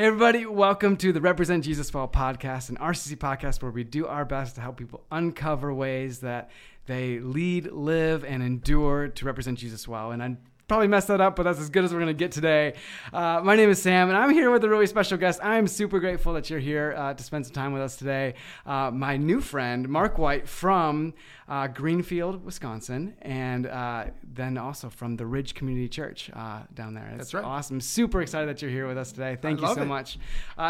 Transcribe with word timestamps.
Hey, 0.00 0.06
everybody, 0.06 0.46
welcome 0.46 0.96
to 0.96 1.12
the 1.12 1.20
Represent 1.20 1.62
Jesus 1.62 1.92
Well 1.92 2.08
podcast, 2.08 2.70
an 2.70 2.78
RCC 2.78 3.16
podcast 3.18 3.60
where 3.60 3.70
we 3.70 3.84
do 3.84 4.06
our 4.06 4.24
best 4.24 4.54
to 4.54 4.62
help 4.62 4.78
people 4.78 5.04
uncover 5.12 5.74
ways 5.74 6.20
that 6.20 6.48
they 6.86 7.18
lead, 7.18 7.70
live, 7.70 8.24
and 8.24 8.42
endure 8.42 9.08
to 9.08 9.24
represent 9.26 9.58
Jesus 9.58 9.86
well. 9.86 10.12
And 10.12 10.22
I'm 10.22 10.38
probably 10.70 10.86
messed 10.86 11.08
that 11.08 11.20
up, 11.20 11.34
but 11.34 11.42
that's 11.42 11.58
as 11.58 11.68
good 11.68 11.82
as 11.82 11.92
we're 11.92 11.98
going 11.98 12.06
to 12.06 12.14
get 12.14 12.30
today. 12.30 12.74
Uh, 13.12 13.40
my 13.42 13.56
name 13.56 13.70
is 13.70 13.82
Sam, 13.82 14.08
and 14.08 14.16
I'm 14.16 14.30
here 14.30 14.52
with 14.52 14.62
a 14.62 14.68
really 14.68 14.86
special 14.86 15.18
guest. 15.18 15.40
I'm 15.42 15.66
super 15.66 15.98
grateful 15.98 16.32
that 16.34 16.48
you're 16.48 16.60
here 16.60 16.94
uh, 16.96 17.12
to 17.12 17.22
spend 17.24 17.44
some 17.44 17.52
time 17.52 17.72
with 17.72 17.82
us 17.82 17.96
today. 17.96 18.34
Uh, 18.64 18.92
my 18.92 19.16
new 19.16 19.40
friend, 19.40 19.88
Mark 19.88 20.16
White 20.16 20.48
from 20.48 21.12
uh, 21.48 21.66
Greenfield, 21.66 22.44
Wisconsin, 22.44 23.16
and 23.20 23.66
uh, 23.66 24.04
then 24.22 24.56
also 24.56 24.88
from 24.88 25.16
the 25.16 25.26
Ridge 25.26 25.54
Community 25.56 25.88
Church 25.88 26.30
uh, 26.34 26.60
down 26.72 26.94
there. 26.94 27.08
It's 27.08 27.16
That's 27.16 27.34
right. 27.34 27.44
Awesome. 27.44 27.80
Super 27.80 28.22
excited 28.22 28.48
that 28.48 28.62
you're 28.62 28.70
here 28.70 28.86
with 28.86 28.96
us 28.96 29.10
today. 29.10 29.36
Thank 29.42 29.64
I 29.64 29.70
you 29.70 29.74
so 29.74 29.82
it. 29.82 29.86
much. 29.86 30.20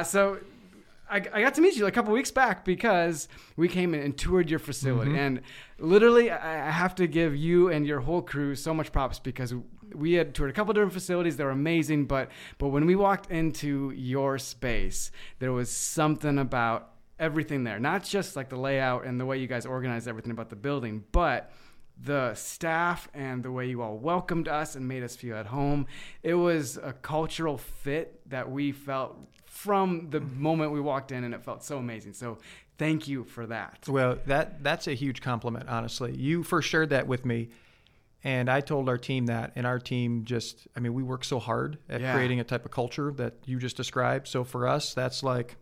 so, 0.05 0.39
I, 1.11 1.17
I 1.17 1.43
got 1.43 1.55
to 1.55 1.61
meet 1.61 1.77
you 1.77 1.87
a 1.87 1.91
couple 1.91 2.13
weeks 2.13 2.30
back 2.30 2.65
because 2.65 3.29
we 3.57 3.69
came 3.69 3.95
in 3.95 4.01
and 4.01 4.17
toured 4.17 4.49
your 4.49 4.61
facility. 4.61 5.11
Mm-hmm. 5.11 5.19
And 5.19 5.41
literally, 5.79 6.30
I 6.30 6.71
have 6.71 6.95
to 6.95 7.07
give 7.09 7.35
you 7.35 7.69
and 7.69 7.85
your 7.85 8.01
whole 8.01 8.23
crew 8.23 8.55
so 8.55 8.73
much 8.73 8.93
props 8.93 9.19
because 9.19 9.53
we 9.95 10.15
had 10.15 10.35
toured 10.35 10.51
a 10.51 10.53
couple 10.53 10.73
different 10.75 10.93
facilities. 10.93 11.37
They 11.37 11.45
were 11.45 11.51
amazing. 11.51 12.07
But, 12.07 12.30
but 12.59 12.69
when 12.69 12.87
we 12.87 12.97
walked 12.97 13.30
into 13.30 13.91
your 13.91 14.39
space, 14.39 15.11
there 15.39 15.53
was 15.53 15.71
something 15.71 16.39
about 16.39 16.93
everything 17.19 17.65
there, 17.65 17.79
not 17.79 18.05
just 18.05 18.35
like 18.37 18.49
the 18.49 18.57
layout 18.57 19.05
and 19.05 19.21
the 19.21 19.27
way 19.27 19.39
you 19.39 19.47
guys 19.47 19.66
organized 19.66 20.09
everything 20.09 20.33
about 20.33 20.49
the 20.49 20.57
building, 20.57 21.05
but 21.13 21.52
the 22.02 22.35
staff 22.35 23.09
and 23.13 23.43
the 23.43 23.52
way 23.52 23.66
you 23.66 23.83
all 23.83 23.99
welcomed 23.99 24.49
us 24.49 24.74
and 24.74 24.88
made 24.88 25.02
us 25.02 25.16
feel 25.16 25.37
at 25.37 25.46
home. 25.46 25.87
It 26.23 26.35
was 26.35 26.79
a 26.79 26.93
cultural 26.93 27.59
fit 27.59 28.21
that 28.30 28.51
we 28.51 28.73
felt 28.73 29.18
from 29.45 30.09
the 30.11 30.21
mm-hmm. 30.21 30.43
moment 30.43 30.73
we 30.73 30.80
walked 30.80 31.13
in, 31.13 31.24
and 31.24 31.35
it 31.35 31.45
felt 31.45 31.63
so 31.63 31.77
amazing. 31.77 32.15
So, 32.15 32.38
thank 32.79 33.07
you 33.09 33.24
for 33.24 33.46
that. 33.46 33.87
Well, 33.87 34.18
that 34.27 34.63
that's 34.63 34.88
a 34.88 34.95
huge 34.95 35.21
compliment, 35.21 35.68
honestly. 35.68 36.16
You 36.16 36.43
first 36.43 36.68
shared 36.68 36.91
that 36.91 37.07
with 37.07 37.27
me, 37.27 37.51
and 38.24 38.51
I 38.51 38.60
told 38.60 38.88
our 38.88 38.99
team 38.99 39.26
that, 39.26 39.52
and 39.57 39.66
our 39.66 39.79
team 39.79 40.24
just, 40.24 40.66
I 40.76 40.80
mean, 40.80 40.93
we 40.95 41.02
work 41.02 41.24
so 41.24 41.38
hard 41.38 41.79
at 41.88 42.01
Yeah. 42.01 42.15
creating 42.15 42.40
a 42.40 42.45
type 42.45 42.65
of 42.65 42.71
culture 42.71 43.12
that 43.16 43.35
you 43.46 43.59
just 43.59 43.77
described. 43.77 44.29
So 44.29 44.45
for 44.45 44.66
us, 44.68 44.93
that's 44.95 45.23
like, 45.23 45.57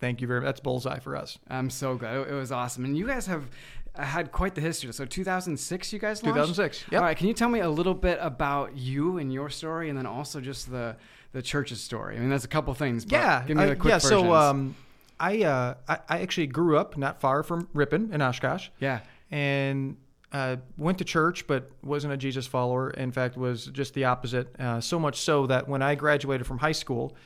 thank 0.00 0.20
you 0.20 0.26
very 0.26 0.40
much. 0.40 0.46
That's 0.46 0.60
bullseye 0.60 0.98
for 0.98 1.14
us. 1.16 1.38
I'm 1.48 1.70
so 1.70 1.94
glad. 1.96 2.16
It, 2.28 2.32
was 2.32 2.50
awesome. 2.52 2.84
And 2.84 2.96
you 2.98 3.06
guys 3.06 3.26
have 3.26 3.48
uh, 3.94 4.02
had 4.02 4.32
quite 4.32 4.54
the 4.54 4.60
history. 4.60 4.92
So, 4.92 5.04
2006, 5.04 5.92
you 5.92 5.98
guys 5.98 6.22
launched? 6.22 6.34
2006, 6.36 6.84
yep. 6.90 7.00
All 7.00 7.06
right. 7.06 7.16
Can 7.16 7.28
you 7.28 7.34
tell 7.34 7.48
me 7.48 7.60
a 7.60 7.68
little 7.70 7.94
bit 7.94 8.18
about 8.20 8.76
you 8.76 9.18
and 9.18 9.32
your 9.32 9.50
story, 9.50 9.88
and 9.88 9.98
then 9.98 10.06
also 10.06 10.40
just 10.40 10.70
the 10.70 10.96
the 11.32 11.42
church's 11.42 11.80
story? 11.80 12.16
I 12.16 12.20
mean, 12.20 12.30
that's 12.30 12.44
a 12.44 12.48
couple 12.48 12.72
things. 12.74 13.04
But 13.04 13.12
yeah, 13.12 13.44
Give 13.46 13.56
me 13.56 13.64
the 13.66 13.72
I- 13.72 13.74
quick 13.74 13.90
yeah. 13.90 13.98
versions. 13.98 14.22
So 14.22 14.32
um, 14.34 14.74
I, 15.18 15.42
uh, 15.42 15.74
I 15.88 15.98
I 16.08 16.18
actually 16.20 16.46
grew 16.48 16.76
up 16.78 16.96
not 16.96 17.20
far 17.20 17.42
from 17.42 17.68
Ripon 17.74 18.12
in 18.12 18.22
Oshkosh. 18.22 18.68
yeah. 18.80 19.00
and 19.30 19.96
uh, 20.32 20.56
went 20.76 20.98
to 20.98 21.04
church, 21.04 21.46
but 21.46 21.70
wasn't 21.82 22.12
a 22.12 22.16
Jesus 22.16 22.46
follower. 22.46 22.90
In 22.90 23.10
fact, 23.12 23.36
was 23.36 23.66
just 23.66 23.94
the 23.94 24.04
opposite. 24.04 24.54
Uh, 24.58 24.80
so 24.80 24.98
much 24.98 25.20
so 25.20 25.46
that 25.46 25.68
when 25.68 25.82
I 25.82 25.94
graduated 25.94 26.46
from 26.46 26.58
high 26.58 26.72
school, 26.72 27.16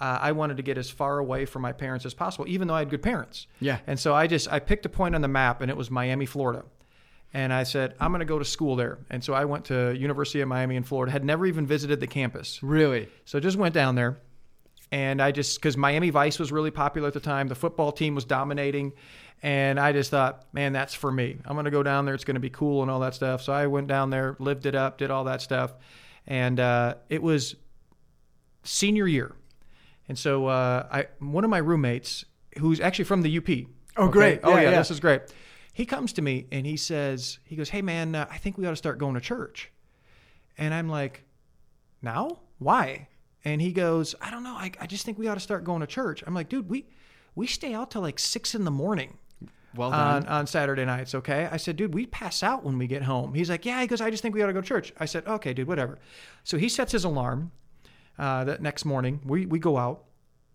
uh, 0.00 0.18
I 0.20 0.32
wanted 0.32 0.56
to 0.58 0.62
get 0.62 0.78
as 0.78 0.90
far 0.90 1.18
away 1.18 1.44
from 1.44 1.62
my 1.62 1.72
parents 1.72 2.06
as 2.06 2.14
possible, 2.14 2.46
even 2.48 2.68
though 2.68 2.74
I 2.74 2.80
had 2.80 2.90
good 2.90 3.02
parents. 3.02 3.46
Yeah. 3.60 3.78
And 3.86 3.98
so 3.98 4.14
I 4.14 4.26
just 4.26 4.50
I 4.52 4.58
picked 4.58 4.86
a 4.86 4.88
point 4.88 5.14
on 5.14 5.20
the 5.20 5.28
map, 5.28 5.60
and 5.60 5.70
it 5.70 5.76
was 5.76 5.90
Miami, 5.90 6.26
Florida. 6.26 6.64
And 7.34 7.52
I 7.52 7.64
said 7.64 7.94
I'm 8.00 8.10
going 8.10 8.20
to 8.20 8.26
go 8.26 8.38
to 8.38 8.44
school 8.44 8.76
there. 8.76 8.98
And 9.10 9.22
so 9.22 9.34
I 9.34 9.44
went 9.44 9.66
to 9.66 9.94
University 9.94 10.40
of 10.40 10.48
Miami 10.48 10.76
in 10.76 10.82
Florida. 10.82 11.12
Had 11.12 11.24
never 11.24 11.46
even 11.46 11.66
visited 11.66 12.00
the 12.00 12.06
campus. 12.06 12.62
Really? 12.62 13.08
So 13.24 13.38
just 13.40 13.56
went 13.56 13.74
down 13.74 13.96
there, 13.96 14.18
and 14.90 15.20
I 15.20 15.32
just 15.32 15.58
because 15.58 15.76
Miami 15.76 16.10
Vice 16.10 16.38
was 16.38 16.52
really 16.52 16.70
popular 16.70 17.08
at 17.08 17.14
the 17.14 17.20
time, 17.20 17.48
the 17.48 17.54
football 17.54 17.92
team 17.92 18.14
was 18.14 18.24
dominating, 18.24 18.92
and 19.42 19.78
I 19.78 19.92
just 19.92 20.10
thought, 20.10 20.46
man, 20.52 20.72
that's 20.72 20.94
for 20.94 21.10
me. 21.12 21.38
I'm 21.44 21.56
gonna 21.56 21.70
go 21.70 21.82
down 21.82 22.04
there. 22.04 22.14
It's 22.14 22.24
gonna 22.24 22.40
be 22.40 22.50
cool 22.50 22.82
and 22.82 22.90
all 22.90 23.00
that 23.00 23.14
stuff. 23.14 23.42
So 23.42 23.52
I 23.52 23.66
went 23.66 23.86
down 23.86 24.10
there, 24.10 24.36
lived 24.38 24.66
it 24.66 24.74
up, 24.74 24.98
did 24.98 25.10
all 25.10 25.24
that 25.24 25.40
stuff, 25.42 25.74
and 26.26 26.58
uh, 26.58 26.94
it 27.08 27.22
was 27.22 27.56
senior 28.64 29.06
year, 29.06 29.34
and 30.08 30.18
so 30.18 30.46
uh, 30.46 30.86
I 30.90 31.06
one 31.20 31.44
of 31.44 31.50
my 31.50 31.58
roommates 31.58 32.24
who's 32.58 32.80
actually 32.80 33.04
from 33.04 33.22
the 33.22 33.38
UP. 33.38 33.48
Oh, 33.96 34.08
great. 34.08 34.40
Oh 34.42 34.50
Yeah, 34.50 34.56
yeah, 34.62 34.70
yeah. 34.70 34.78
this 34.78 34.90
is 34.90 35.00
great. 35.00 35.22
He 35.72 35.86
comes 35.86 36.12
to 36.14 36.22
me 36.22 36.46
and 36.50 36.66
he 36.66 36.76
says, 36.76 37.38
he 37.44 37.54
goes, 37.54 37.68
hey 37.68 37.82
man, 37.82 38.14
uh, 38.14 38.26
I 38.30 38.38
think 38.38 38.58
we 38.58 38.66
ought 38.66 38.70
to 38.70 38.76
start 38.76 38.98
going 38.98 39.14
to 39.14 39.20
church, 39.20 39.70
and 40.56 40.74
I'm 40.74 40.88
like, 40.88 41.24
now? 42.02 42.40
Why? 42.58 43.08
And 43.44 43.60
he 43.62 43.72
goes, 43.72 44.14
I 44.20 44.30
don't 44.30 44.42
know. 44.42 44.54
I, 44.54 44.72
I 44.80 44.86
just 44.86 45.04
think 45.04 45.18
we 45.18 45.28
ought 45.28 45.34
to 45.34 45.40
start 45.40 45.62
going 45.64 45.80
to 45.80 45.86
church. 45.86 46.24
I'm 46.26 46.34
like, 46.34 46.48
dude, 46.48 46.68
we 46.68 46.86
we 47.34 47.46
stay 47.46 47.72
out 47.74 47.92
till 47.92 48.02
like 48.02 48.18
six 48.18 48.54
in 48.54 48.64
the 48.64 48.70
morning 48.70 49.18
Well 49.74 49.90
done. 49.90 50.24
on, 50.24 50.26
on 50.26 50.46
Saturday 50.46 50.84
nights, 50.84 51.14
okay? 51.14 51.48
I 51.50 51.56
said, 51.56 51.76
dude, 51.76 51.94
we 51.94 52.06
pass 52.06 52.42
out 52.42 52.64
when 52.64 52.78
we 52.78 52.86
get 52.86 53.02
home. 53.02 53.34
He's 53.34 53.50
like, 53.50 53.66
yeah. 53.66 53.80
He 53.80 53.86
goes, 53.86 54.00
I 54.00 54.10
just 54.10 54.22
think 54.22 54.34
we 54.34 54.42
ought 54.42 54.46
to 54.46 54.52
go 54.52 54.60
to 54.60 54.66
church. 54.66 54.92
I 54.98 55.04
said, 55.04 55.26
okay, 55.26 55.52
dude, 55.52 55.68
whatever. 55.68 55.98
So 56.44 56.56
he 56.56 56.68
sets 56.68 56.92
his 56.92 57.04
alarm 57.04 57.52
uh, 58.18 58.44
that 58.44 58.62
next 58.62 58.84
morning. 58.84 59.20
We, 59.24 59.46
we 59.46 59.58
go 59.58 59.76
out 59.76 60.04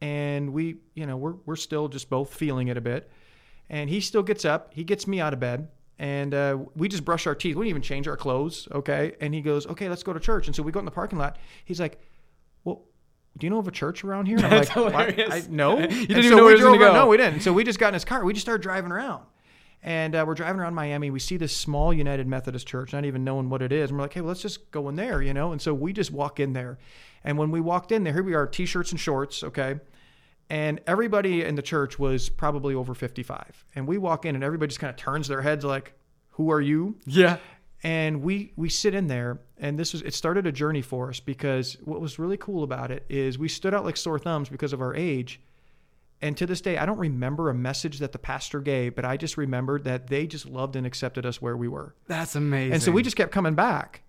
and 0.02 0.52
we, 0.52 0.78
you 0.96 1.06
know, 1.06 1.18
we're, 1.18 1.36
we're 1.46 1.56
still 1.56 1.88
just 1.88 2.10
both 2.10 2.34
feeling 2.34 2.68
it 2.68 2.78
a 2.78 2.82
bit. 2.82 3.10
And 3.70 3.90
he 3.90 4.02
still 4.02 4.24
gets 4.24 4.46
up. 4.46 4.74
He 4.74 4.84
gets 4.84 5.08
me 5.08 5.22
out 5.22 5.34
of 5.34 5.40
bed. 5.40 5.70
And 6.00 6.34
uh, 6.34 6.58
we 6.76 6.88
just 6.90 7.06
brush 7.06 7.28
our 7.28 7.36
teeth. 7.36 7.56
We 7.56 7.66
don't 7.66 7.70
even 7.70 7.82
change 7.82 8.08
our 8.08 8.18
clothes, 8.18 8.68
okay? 8.72 9.16
And 9.22 9.34
he 9.34 9.42
goes, 9.42 9.68
okay, 9.68 9.88
let's 9.88 10.04
go 10.04 10.12
to 10.12 10.20
church. 10.20 10.48
And 10.48 10.56
so 10.56 10.64
we 10.64 10.72
go 10.72 10.80
in 10.80 10.86
the 10.86 10.92
parking 10.92 11.20
lot. 11.20 11.38
He's 11.64 11.80
like, 11.80 12.00
do 13.38 13.46
you 13.46 13.50
know 13.50 13.58
of 13.60 13.68
a 13.68 13.72
church 13.72 14.04
around 14.04 14.28
here? 14.28 14.38
And 14.44 14.46
I'm 14.46 14.52
That's 14.52 14.76
like, 14.76 15.16
hilarious. 15.16 15.46
I, 15.48 15.50
no. 15.50 15.80
You 15.80 15.88
didn't 15.88 16.10
even 16.12 16.24
so 16.24 16.30
know 16.30 16.36
we 16.38 16.42
where 16.44 16.50
he 16.50 16.54
was 16.56 16.62
drove 16.62 16.82
around- 16.82 16.94
No, 16.94 17.08
we 17.08 17.18
didn't. 17.18 17.40
So 17.42 17.52
we 17.54 17.64
just 17.64 17.80
got 17.80 17.90
in 17.90 17.94
his 17.96 18.06
car. 18.06 18.24
We 18.24 18.34
just 18.34 18.46
started 18.46 18.62
driving 18.62 18.92
around. 18.92 19.24
And 19.86 20.16
uh, 20.16 20.24
we're 20.26 20.36
driving 20.36 20.62
around 20.62 20.76
Miami. 20.76 21.12
We 21.12 21.20
see 21.20 21.36
this 21.36 21.56
small 21.56 21.94
United 21.94 22.26
Methodist 22.26 22.66
church, 22.68 22.94
not 22.94 23.04
even 23.04 23.24
knowing 23.26 23.50
what 23.50 23.62
it 23.62 23.72
is. 23.74 23.90
And 23.90 23.98
we're 23.98 24.06
like, 24.06 24.14
hey, 24.14 24.22
well, 24.22 24.30
let's 24.30 24.42
just 24.42 24.72
go 24.72 24.88
in 24.88 24.96
there, 24.96 25.22
you 25.22 25.34
know? 25.34 25.52
And 25.52 25.62
so 25.62 25.74
we 25.74 25.92
just 25.92 26.10
walk 26.12 26.40
in 26.40 26.54
there. 26.54 26.78
And 27.26 27.38
when 27.38 27.52
we 27.52 27.60
walked 27.60 27.92
in 27.92 28.04
there, 28.06 28.14
here 28.14 28.24
we 28.24 28.34
are, 28.34 28.48
t 28.48 28.66
shirts 28.66 28.92
and 28.92 29.00
shorts, 29.00 29.44
okay? 29.44 29.80
And 30.50 30.80
everybody 30.88 31.44
in 31.44 31.56
the 31.56 31.62
church 31.62 31.98
was 32.00 32.30
probably 32.30 32.76
over 32.76 32.94
55. 32.94 33.66
And 33.76 33.86
we 33.88 33.98
walk 33.98 34.26
in, 34.26 34.36
and 34.36 34.44
everybody 34.44 34.70
just 34.70 34.80
kind 34.80 34.90
of 34.92 34.96
turns 34.96 35.28
their 35.28 35.42
heads 35.42 35.66
like, 35.66 35.94
who 36.32 36.50
are 36.52 36.62
you? 36.62 36.98
yeah. 37.06 37.38
And 37.84 38.22
we 38.22 38.54
we 38.56 38.70
sit 38.70 38.96
in 38.96 39.08
there 39.08 39.40
and 39.58 39.78
this 39.78 39.94
was 39.94 40.02
it 40.02 40.14
started 40.14 40.48
a 40.48 40.52
journey 40.52 40.82
for 40.82 41.10
us 41.10 41.20
because 41.20 41.78
what 41.84 42.00
was 42.00 42.18
really 42.18 42.38
cool 42.38 42.64
about 42.64 42.92
it 42.92 43.06
is 43.10 43.38
we 43.38 43.50
stood 43.50 43.74
out 43.74 43.84
like 43.84 43.98
sore 43.98 44.18
thumbs 44.18 44.50
because 44.50 44.74
of 44.74 44.82
our 44.82 44.96
age. 44.96 45.42
And 46.22 46.38
to 46.38 46.46
this 46.46 46.62
day 46.62 46.78
i 46.78 46.86
don't 46.86 46.98
remember 46.98 47.50
a 47.50 47.54
message 47.54 48.00
that 48.00 48.14
the 48.14 48.20
pastor 48.20 48.62
gave 48.62 48.96
but 48.96 49.04
i 49.04 49.18
just 49.18 49.36
remembered 49.36 49.84
that 49.84 50.08
they 50.08 50.26
just 50.26 50.46
loved 50.46 50.78
and 50.78 50.88
accepted 50.88 51.26
us 51.26 51.42
where 51.42 51.58
we 51.58 51.68
were. 51.68 51.96
That's 52.08 52.36
amazing. 52.36 52.74
and 52.74 52.82
so 52.82 52.92
we 52.92 53.04
just 53.04 53.18
kept 53.18 53.32
coming 53.32 53.56
back. 53.56 54.04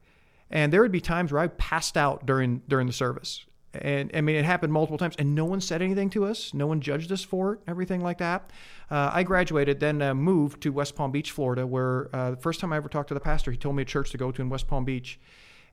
And 0.51 0.73
there 0.73 0.83
would 0.83 0.93
be 0.93 1.01
times 1.01 1.33
where 1.33 1.43
i 1.43 1.49
passed 1.49 1.97
out 1.97 2.25
during 2.27 2.63
during 2.69 2.87
the 2.87 2.93
service 2.93 3.45
and 3.83 4.11
i 4.15 4.21
mean 4.21 4.37
it 4.37 4.45
happened 4.45 4.73
multiple 4.73 4.99
times 4.99 5.15
and 5.19 5.35
no 5.35 5.45
one 5.45 5.61
said 5.61 5.83
anything 5.83 6.11
to 6.11 6.25
us 6.25 6.53
no 6.55 6.67
one 6.67 6.81
judged 6.81 7.11
us 7.13 7.23
for 7.23 7.55
it 7.55 7.61
everything 7.67 8.01
like 8.01 8.19
that 8.19 8.51
uh, 8.91 9.11
i 9.13 9.23
graduated 9.23 9.81
then 9.81 10.01
uh, 10.03 10.15
moved 10.15 10.63
to 10.63 10.71
west 10.71 10.95
palm 10.95 11.11
beach 11.11 11.31
florida 11.31 11.67
where 11.67 12.15
uh, 12.15 12.31
the 12.31 12.37
first 12.37 12.61
time 12.61 12.73
i 12.73 12.77
ever 12.77 12.89
talked 12.89 13.09
to 13.09 13.15
the 13.15 13.21
pastor 13.21 13.51
he 13.51 13.57
told 13.57 13.77
me 13.77 13.83
a 13.83 13.87
church 13.87 14.11
to 14.11 14.19
go 14.19 14.31
to 14.33 14.43
in 14.43 14.49
west 14.49 14.67
palm 14.67 14.85
beach 14.85 15.19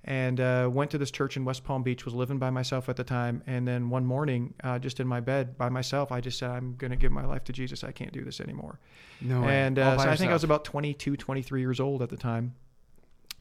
and 0.04 0.40
uh, 0.40 0.68
went 0.72 0.90
to 0.90 0.98
this 0.98 1.12
church 1.12 1.38
in 1.38 1.46
west 1.46 1.64
palm 1.64 1.84
beach 1.84 2.06
was 2.06 2.14
living 2.14 2.40
by 2.40 2.50
myself 2.50 2.90
at 2.90 2.96
the 2.96 3.04
time 3.04 3.44
and 3.46 3.68
then 3.68 3.90
one 3.90 4.06
morning 4.06 4.54
uh, 4.64 4.80
just 4.80 5.00
in 5.00 5.08
my 5.08 5.20
bed 5.20 5.58
by 5.58 5.70
myself 5.70 6.12
i 6.12 6.20
just 6.20 6.40
said 6.40 6.50
i'm 6.50 6.76
going 6.76 6.92
to 6.92 6.98
give 6.98 7.12
my 7.12 7.26
life 7.26 7.44
to 7.44 7.54
jesus 7.54 7.84
i 7.84 7.92
can't 7.92 8.12
do 8.12 8.24
this 8.24 8.40
anymore 8.42 8.80
no 9.22 9.42
way. 9.42 9.62
and 9.62 9.78
uh, 9.78 9.97
so 9.97 10.09
I 10.09 10.16
think 10.16 10.32
I 10.32 10.34
was 10.34 10.44
about 10.44 10.66
22, 10.66 11.16
23 11.16 11.62
years 11.62 11.80
old 11.80 12.02
at 12.02 12.09
the 12.09 12.18
time. 12.18 12.56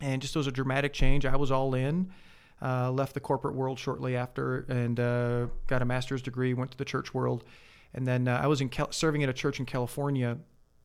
And 0.00 0.22
just 0.22 0.36
was 0.36 0.46
a 0.46 0.52
dramatic 0.52 0.92
change. 0.92 1.26
I 1.26 1.36
was 1.36 1.50
all 1.50 1.74
in. 1.74 2.10
Uh, 2.62 2.90
left 2.90 3.14
the 3.14 3.20
corporate 3.20 3.54
world 3.54 3.78
shortly 3.78 4.14
after 4.16 4.66
and 4.68 5.00
uh, 5.00 5.46
got 5.66 5.80
a 5.80 5.84
master's 5.84 6.20
degree, 6.20 6.52
went 6.52 6.70
to 6.70 6.76
the 6.76 6.84
church 6.84 7.14
world. 7.14 7.42
And 7.94 8.06
then 8.06 8.28
uh, 8.28 8.38
I 8.42 8.48
was 8.48 8.60
in 8.60 8.68
Cal- 8.68 8.92
serving 8.92 9.22
at 9.22 9.28
a 9.30 9.32
church 9.32 9.58
in 9.58 9.66
California 9.66 10.36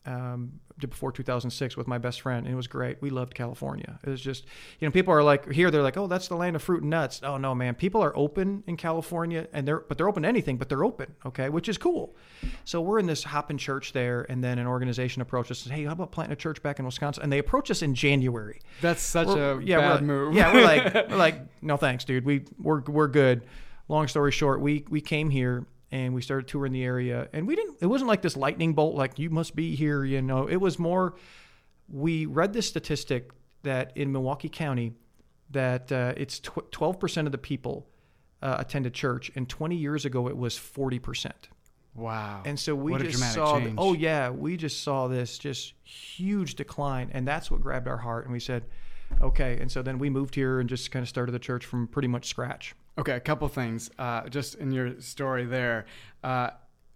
um, 0.05 0.59
before 0.77 1.11
2006 1.11 1.77
with 1.77 1.87
my 1.87 1.97
best 1.97 2.21
friend. 2.21 2.45
And 2.45 2.53
it 2.53 2.55
was 2.55 2.67
great. 2.67 3.01
We 3.01 3.09
loved 3.09 3.33
California. 3.33 3.99
It 4.03 4.09
was 4.09 4.19
just, 4.21 4.45
you 4.79 4.87
know, 4.87 4.91
people 4.91 5.13
are 5.13 5.23
like, 5.23 5.51
here, 5.51 5.71
they're 5.71 5.81
like, 5.81 5.95
oh, 5.97 6.07
that's 6.07 6.27
the 6.27 6.35
land 6.35 6.55
of 6.55 6.61
fruit 6.61 6.81
and 6.81 6.89
nuts. 6.89 7.21
Oh, 7.23 7.37
no, 7.37 7.55
man. 7.55 7.75
People 7.75 8.01
are 8.03 8.15
open 8.17 8.63
in 8.67 8.75
California 8.77 9.47
and 9.53 9.67
they're, 9.67 9.79
but 9.79 9.97
they're 9.97 10.09
open 10.09 10.23
to 10.23 10.29
anything, 10.29 10.57
but 10.57 10.67
they're 10.69 10.83
open. 10.83 11.15
Okay. 11.25 11.49
Which 11.49 11.69
is 11.69 11.77
cool. 11.77 12.15
So 12.65 12.81
we're 12.81 12.99
in 12.99 13.05
this 13.05 13.23
hopping 13.23 13.57
church 13.57 13.93
there, 13.93 14.25
and 14.29 14.43
then 14.43 14.59
an 14.59 14.67
organization 14.67 15.21
approached 15.21 15.49
us 15.51 15.63
and 15.63 15.69
said, 15.71 15.77
"Hey, 15.79 15.85
how 15.85 15.93
about 15.93 16.11
planting 16.11 16.33
a 16.33 16.35
church 16.35 16.61
back 16.61 16.77
in 16.79 16.85
Wisconsin?" 16.85 17.23
And 17.23 17.31
they 17.31 17.39
approached 17.39 17.71
us 17.71 17.81
in 17.81 17.95
January. 17.95 18.59
That's 18.81 19.01
such 19.01 19.27
We're- 19.27 19.57
a 19.57 19.65
yeah, 19.65 19.77
bad 19.79 20.01
we're, 20.01 20.07
move. 20.07 20.35
yeah, 20.35 20.53
we're 20.53 20.63
like, 20.63 20.93
we're 21.09 21.15
like, 21.15 21.41
no 21.63 21.77
thanks, 21.77 22.03
dude. 22.03 22.25
We 22.25 22.45
we're 22.59 22.81
we're 22.81 23.07
good. 23.07 23.45
Long 23.87 24.07
story 24.07 24.31
short, 24.31 24.61
we 24.61 24.83
we 24.89 24.99
came 25.01 25.29
here 25.29 25.65
and 25.95 26.13
we 26.13 26.21
started 26.21 26.45
touring 26.49 26.73
the 26.73 26.83
area, 26.83 27.29
and 27.31 27.47
we 27.47 27.55
didn't. 27.55 27.77
It 27.79 27.85
wasn't 27.85 28.09
like 28.09 28.21
this 28.21 28.35
lightning 28.35 28.73
bolt, 28.73 28.95
like 28.95 29.17
you 29.17 29.29
must 29.29 29.55
be 29.55 29.75
here. 29.77 30.03
You 30.03 30.21
know, 30.21 30.45
it 30.47 30.57
was 30.57 30.77
more. 30.77 31.15
We 31.87 32.25
read 32.25 32.51
this 32.51 32.67
statistic 32.67 33.31
that 33.63 33.93
in 33.95 34.11
Milwaukee 34.11 34.49
County, 34.49 34.91
that 35.51 35.89
uh, 35.93 36.13
it's 36.17 36.41
twelve 36.41 36.99
percent 36.99 37.27
of 37.27 37.31
the 37.31 37.37
people 37.37 37.87
uh, 38.41 38.57
attended 38.59 38.93
church, 38.93 39.31
and 39.35 39.47
20 39.47 39.77
years 39.77 40.03
ago 40.03 40.27
it 40.27 40.35
was 40.35 40.57
40 40.57 40.99
percent. 40.99 41.49
Wow. 41.95 42.41
And 42.43 42.59
so 42.59 42.75
we 42.75 42.91
What 42.91 43.01
just 43.01 43.33
saw, 43.33 43.57
change. 43.57 43.75
oh 43.77 43.93
yeah, 43.93 44.29
we 44.29 44.57
just 44.57 44.83
saw 44.83 45.07
this 45.07 45.37
just 45.37 45.75
huge 45.83 46.55
decline, 46.55 47.09
and 47.13 47.25
that's 47.25 47.49
what 47.49 47.61
grabbed 47.61 47.87
our 47.87 47.97
heart, 47.97 48.25
and 48.25 48.33
we 48.33 48.41
said, 48.41 48.65
okay. 49.21 49.57
And 49.61 49.71
so 49.71 49.81
then 49.81 49.97
we 49.97 50.09
moved 50.09 50.35
here 50.35 50.59
and 50.59 50.67
just 50.67 50.91
kind 50.91 51.03
of 51.03 51.07
started 51.07 51.31
the 51.31 51.39
church 51.39 51.65
from 51.65 51.87
pretty 51.87 52.09
much 52.09 52.25
scratch. 52.25 52.75
Okay, 52.97 53.13
a 53.13 53.19
couple 53.19 53.47
things. 53.49 53.89
Uh, 53.99 54.27
just 54.29 54.55
in 54.55 54.71
your 54.71 54.99
story 55.01 55.45
there, 55.45 55.85
uh, 56.23 56.51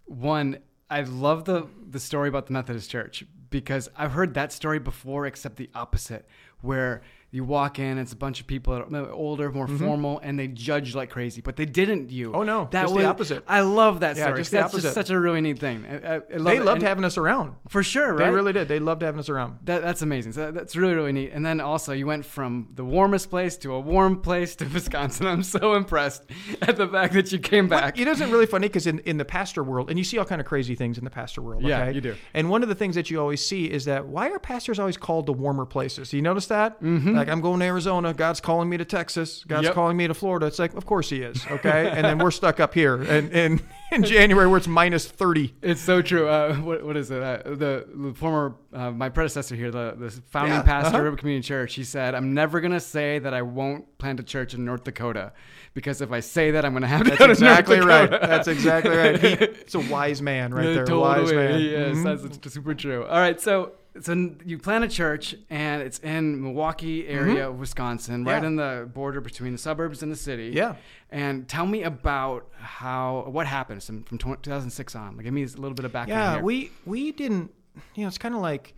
one, 0.06 0.58
I 0.88 1.02
love 1.02 1.44
the 1.44 1.68
the 1.88 2.00
story 2.00 2.28
about 2.28 2.46
the 2.46 2.52
Methodist 2.52 2.90
Church 2.90 3.24
because 3.50 3.88
I've 3.96 4.12
heard 4.12 4.34
that 4.34 4.52
story 4.52 4.78
before, 4.78 5.26
except 5.26 5.56
the 5.56 5.68
opposite, 5.74 6.26
where 6.62 7.02
you 7.32 7.44
walk 7.44 7.78
in, 7.78 7.96
it's 7.98 8.12
a 8.12 8.16
bunch 8.16 8.40
of 8.40 8.46
people 8.46 8.74
that 8.74 8.92
are 9.04 9.12
older, 9.12 9.52
more 9.52 9.68
formal, 9.68 10.18
and 10.22 10.38
they 10.38 10.48
judge 10.48 10.94
like 10.96 11.10
crazy, 11.10 11.40
but 11.40 11.54
they 11.56 11.64
didn't 11.64 12.10
you. 12.10 12.28
Mm-hmm. 12.30 12.36
Oh, 12.36 12.42
no, 12.42 12.68
that 12.72 12.82
just 12.82 12.94
the 12.96 13.04
opposite. 13.04 13.44
I 13.46 13.60
love 13.60 14.00
that 14.00 14.16
Yeah, 14.16 14.24
story. 14.24 14.40
just 14.40 14.50
the 14.50 14.56
That's 14.58 14.74
opposite. 14.74 14.82
just 14.88 14.94
such 14.94 15.10
a 15.10 15.18
really 15.20 15.40
neat 15.40 15.58
thing. 15.60 15.84
I, 15.88 15.94
I, 15.94 16.14
I 16.14 16.18
love 16.36 16.44
They 16.44 16.56
it. 16.56 16.64
loved 16.64 16.78
And- 16.80 16.88
having 16.88 17.04
us 17.04 17.16
around. 17.16 17.54
for 17.68 17.82
sure, 17.84 18.14
right? 18.14 18.26
They 18.26 18.30
really 18.32 18.52
did. 18.52 18.66
They 18.66 18.80
loved 18.80 19.02
having 19.02 19.20
us 19.20 19.28
around. 19.28 19.58
That, 19.64 19.82
that's 19.82 20.02
amazing. 20.02 20.32
So 20.32 20.50
that's 20.50 20.74
really, 20.74 20.94
really 20.94 21.12
neat. 21.12 21.30
And 21.32 21.46
then 21.46 21.60
also, 21.60 21.92
you 21.92 22.06
went 22.06 22.24
from 22.24 22.68
the 22.74 22.84
warmest 22.84 23.30
place 23.30 23.56
to 23.58 23.74
a 23.74 23.80
warm 23.80 24.20
place 24.22 24.56
to 24.56 24.64
Wisconsin. 24.74 25.26
I'm 25.28 25.42
so 25.44 25.74
impressed 25.74 26.24
at 26.62 26.76
the 26.76 26.88
fact 26.88 27.14
that 27.14 27.30
you 27.30 27.38
came 27.38 27.68
back. 27.68 27.98
It 27.98 28.08
isn't 28.08 28.30
really 28.30 28.46
funny 28.46 28.66
because 28.66 28.88
in, 28.88 28.98
in 29.00 29.18
the 29.18 29.24
pastor 29.24 29.62
world, 29.62 29.88
and 29.88 29.98
you 29.98 30.04
see 30.04 30.18
all 30.18 30.24
kind 30.24 30.40
of 30.40 30.46
crazy 30.48 30.74
things 30.74 30.98
in 30.98 31.04
the 31.04 31.10
pastor 31.10 31.42
world. 31.42 31.62
Yeah, 31.62 31.82
okay? 31.84 31.92
you 31.92 32.00
do. 32.00 32.16
And 32.34 32.50
one 32.50 32.64
of 32.64 32.68
the 32.68 32.74
things 32.74 32.96
that 32.96 33.08
you 33.08 33.20
always 33.20 33.44
see 33.46 33.66
is 33.70 33.84
that 33.84 34.06
why 34.06 34.30
are 34.30 34.38
pastors 34.40 34.80
always 34.80 34.96
called 34.96 35.26
to 35.26 35.32
warmer 35.32 35.64
places? 35.64 36.12
You 36.12 36.22
notice 36.22 36.46
that? 36.46 36.82
Mm-hmm. 36.82 37.19
Like 37.20 37.28
I'm 37.28 37.40
going 37.40 37.60
to 37.60 37.66
Arizona, 37.66 38.12
God's 38.14 38.40
calling 38.40 38.68
me 38.68 38.76
to 38.76 38.84
Texas, 38.84 39.44
God's 39.46 39.64
Yep. 39.66 39.74
calling 39.74 39.96
me 39.96 40.06
to 40.08 40.14
Florida. 40.14 40.46
It's 40.46 40.58
like, 40.58 40.74
of 40.74 40.86
course 40.86 41.08
he 41.10 41.22
is. 41.22 41.44
Okay, 41.50 41.90
and 41.94 42.04
then 42.04 42.18
we're 42.18 42.30
stuck 42.30 42.60
up 42.60 42.74
here, 42.74 43.00
and 43.02 43.30
in, 43.32 43.60
in 43.92 44.02
January 44.02 44.46
where 44.48 44.56
it's 44.58 44.66
minus 44.68 45.06
thirty. 45.06 45.54
It's 45.62 45.80
so 45.80 46.02
true. 46.02 46.28
Uh, 46.28 46.54
what, 46.56 46.84
what 46.84 46.96
is 46.96 47.10
it? 47.10 47.22
Uh, 47.22 47.38
the, 47.44 47.86
the 47.94 48.14
former, 48.14 48.54
uh, 48.72 48.90
my 48.90 49.08
predecessor 49.08 49.54
here, 49.54 49.70
the, 49.70 49.94
the 49.98 50.10
founding 50.30 50.54
Yeah, 50.54 50.62
pastor 50.62 50.98
uh-huh. 50.98 51.06
of 51.08 51.16
Community 51.18 51.46
Church, 51.46 51.74
he 51.74 51.84
said, 51.84 52.14
I'm 52.14 52.34
never 52.34 52.60
going 52.60 52.72
to 52.72 52.80
say 52.80 53.18
that 53.18 53.34
I 53.34 53.42
won't 53.42 53.98
plant 53.98 54.20
a 54.20 54.22
church 54.22 54.54
in 54.54 54.64
North 54.64 54.84
Dakota 54.84 55.32
because 55.74 56.00
if 56.00 56.10
I 56.12 56.20
say 56.20 56.50
that, 56.52 56.64
I'm 56.64 56.72
going 56.72 56.82
to 56.82 56.88
have 56.88 57.04
to 57.04 57.10
That's 57.10 57.18
to 57.24 57.30
exactly 57.30 57.76
North 57.78 57.88
right. 57.88 58.10
That's 58.10 58.48
exactly 58.48 58.96
right. 58.96 59.20
He, 59.20 59.28
it's 59.34 59.74
a 59.74 59.80
wise 59.80 60.22
man 60.22 60.52
right 60.54 60.66
Yeah, 60.66 60.72
there. 60.74 60.84
Totally. 60.86 61.22
Wise 61.22 61.32
man. 61.32 61.60
Yes, 61.60 61.96
Mhm. 61.96 62.04
that's 62.04 62.36
it's 62.36 62.54
super 62.54 62.74
true. 62.74 63.04
All 63.04 63.18
right, 63.18 63.40
so 63.40 63.72
so 64.00 64.34
you 64.44 64.58
plan 64.58 64.82
a 64.82 64.88
church 64.88 65.34
and 65.48 65.82
it's 65.82 65.98
in 65.98 66.42
Milwaukee 66.42 67.08
area 67.08 67.48
of 67.48 67.58
Wisconsin, 67.58 68.24
right 68.24 68.42
Mm-hmm. 68.42 68.42
Yeah. 68.42 68.48
in 68.48 68.80
the 68.82 68.86
border 68.86 69.20
between 69.20 69.52
the 69.52 69.58
suburbs 69.58 70.02
and 70.02 70.12
the 70.12 70.16
city. 70.16 70.52
Yeah. 70.54 70.76
And 71.10 71.48
tell 71.48 71.66
me 71.66 71.82
about 71.82 72.48
how 72.56 73.24
what 73.28 73.46
happened 73.46 73.82
from, 73.82 74.04
from 74.04 74.18
2006 74.18 74.94
on. 74.94 75.16
Like, 75.16 75.24
give 75.24 75.34
me 75.34 75.42
a 75.42 75.46
little 75.46 75.74
bit 75.74 75.84
of 75.84 75.92
background. 75.92 76.20
Yeah, 76.20 76.34
here. 76.34 76.42
we 76.44 76.70
we 76.86 77.10
didn't. 77.12 77.50
You 77.94 78.02
know, 78.02 78.08
it's 78.08 78.18
kind 78.18 78.34
of 78.34 78.40
like 78.40 78.74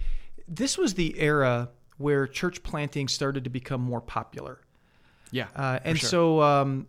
this 0.48 0.78
was 0.78 0.94
the 0.94 1.18
era 1.18 1.68
where 1.98 2.26
church 2.26 2.62
planting 2.62 3.08
started 3.08 3.44
to 3.44 3.50
become 3.50 3.80
more 3.80 4.00
popular, 4.00 4.60
yeah, 5.30 5.46
uh, 5.54 5.78
and 5.84 5.98
sure. 5.98 6.08
so 6.08 6.42
um, 6.42 6.86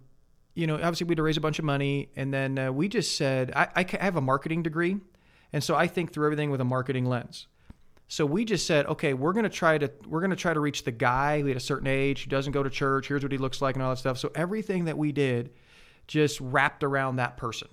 you 0.53 0.65
know, 0.67 0.75
obviously 0.75 1.05
we 1.05 1.11
had 1.11 1.17
to 1.17 1.23
raise 1.23 1.37
a 1.37 1.41
bunch 1.41 1.59
of 1.59 1.65
money, 1.65 2.09
and 2.15 2.33
then 2.33 2.57
uh, 2.57 2.71
we 2.71 2.87
just 2.87 3.15
said, 3.17 3.51
I 3.55 3.67
I 3.75 3.97
have 4.03 4.15
a 4.15 4.21
marketing 4.21 4.63
degree, 4.63 4.97
and 5.51 5.63
so 5.63 5.75
I 5.75 5.87
think 5.87 6.13
through 6.13 6.25
everything 6.25 6.51
with 6.51 6.61
a 6.61 6.65
marketing 6.65 7.05
lens. 7.05 7.47
So 8.13 8.27
we 8.27 8.45
just 8.45 8.67
said, 8.67 8.85
okay, 8.85 9.15
we're 9.15 9.33
gonna 9.33 9.49
try 9.49 9.75
to 9.79 9.89
we're 10.07 10.21
gonna 10.21 10.35
try 10.35 10.53
to 10.53 10.59
reach 10.59 10.83
the 10.83 10.91
guy 10.91 11.41
who 11.41 11.49
at 11.49 11.57
a 11.57 11.59
certain 11.59 11.87
age 11.87 12.25
who 12.25 12.29
doesn't 12.29 12.51
go 12.51 12.61
to 12.61 12.69
church. 12.69 13.07
Here's 13.07 13.23
what 13.23 13.31
he 13.31 13.39
looks 13.39 13.59
like 13.59 13.73
and 13.73 13.81
all 13.81 13.89
that 13.89 13.97
stuff. 13.97 14.19
So 14.19 14.29
everything 14.35 14.85
that 14.85 14.99
we 14.99 15.11
did 15.11 15.49
just 16.05 16.39
wrapped 16.39 16.83
around 16.83 17.15
that 17.15 17.37
person. 17.37 17.69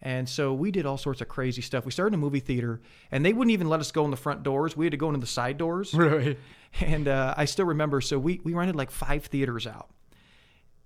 And 0.00 0.28
so 0.28 0.54
we 0.54 0.70
did 0.70 0.86
all 0.86 0.98
sorts 0.98 1.20
of 1.20 1.26
crazy 1.26 1.62
stuff. 1.62 1.84
We 1.84 1.90
started 1.90 2.14
in 2.14 2.20
a 2.20 2.22
movie 2.22 2.38
theater, 2.38 2.80
and 3.10 3.26
they 3.26 3.32
wouldn't 3.32 3.50
even 3.50 3.68
let 3.68 3.80
us 3.80 3.90
go 3.90 4.04
in 4.04 4.12
the 4.12 4.16
front 4.16 4.44
doors. 4.44 4.76
We 4.76 4.84
had 4.86 4.92
to 4.92 4.96
go 4.96 5.08
into 5.08 5.18
the 5.18 5.26
side 5.26 5.58
doors. 5.58 5.92
really, 5.94 6.38
And 6.80 7.08
uh, 7.08 7.34
I 7.36 7.46
still 7.46 7.66
remember. 7.66 8.00
So 8.00 8.20
we 8.20 8.40
we 8.44 8.54
rented 8.54 8.76
like 8.76 8.92
five 8.92 9.24
theaters 9.24 9.66
out, 9.66 9.90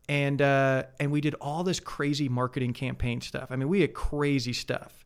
and 0.09 0.41
uh, 0.41 0.85
and 0.99 1.13
we 1.13 1.21
did 1.21 1.35
all 1.35 1.65
this 1.65 1.81
crazy 1.81 2.31
marketing 2.31 2.73
campaign 2.73 3.21
stuff. 3.21 3.49
I 3.51 3.57
mean, 3.57 3.69
we 3.69 3.83
had 3.83 3.93
crazy 3.93 4.55
stuff. 4.55 5.05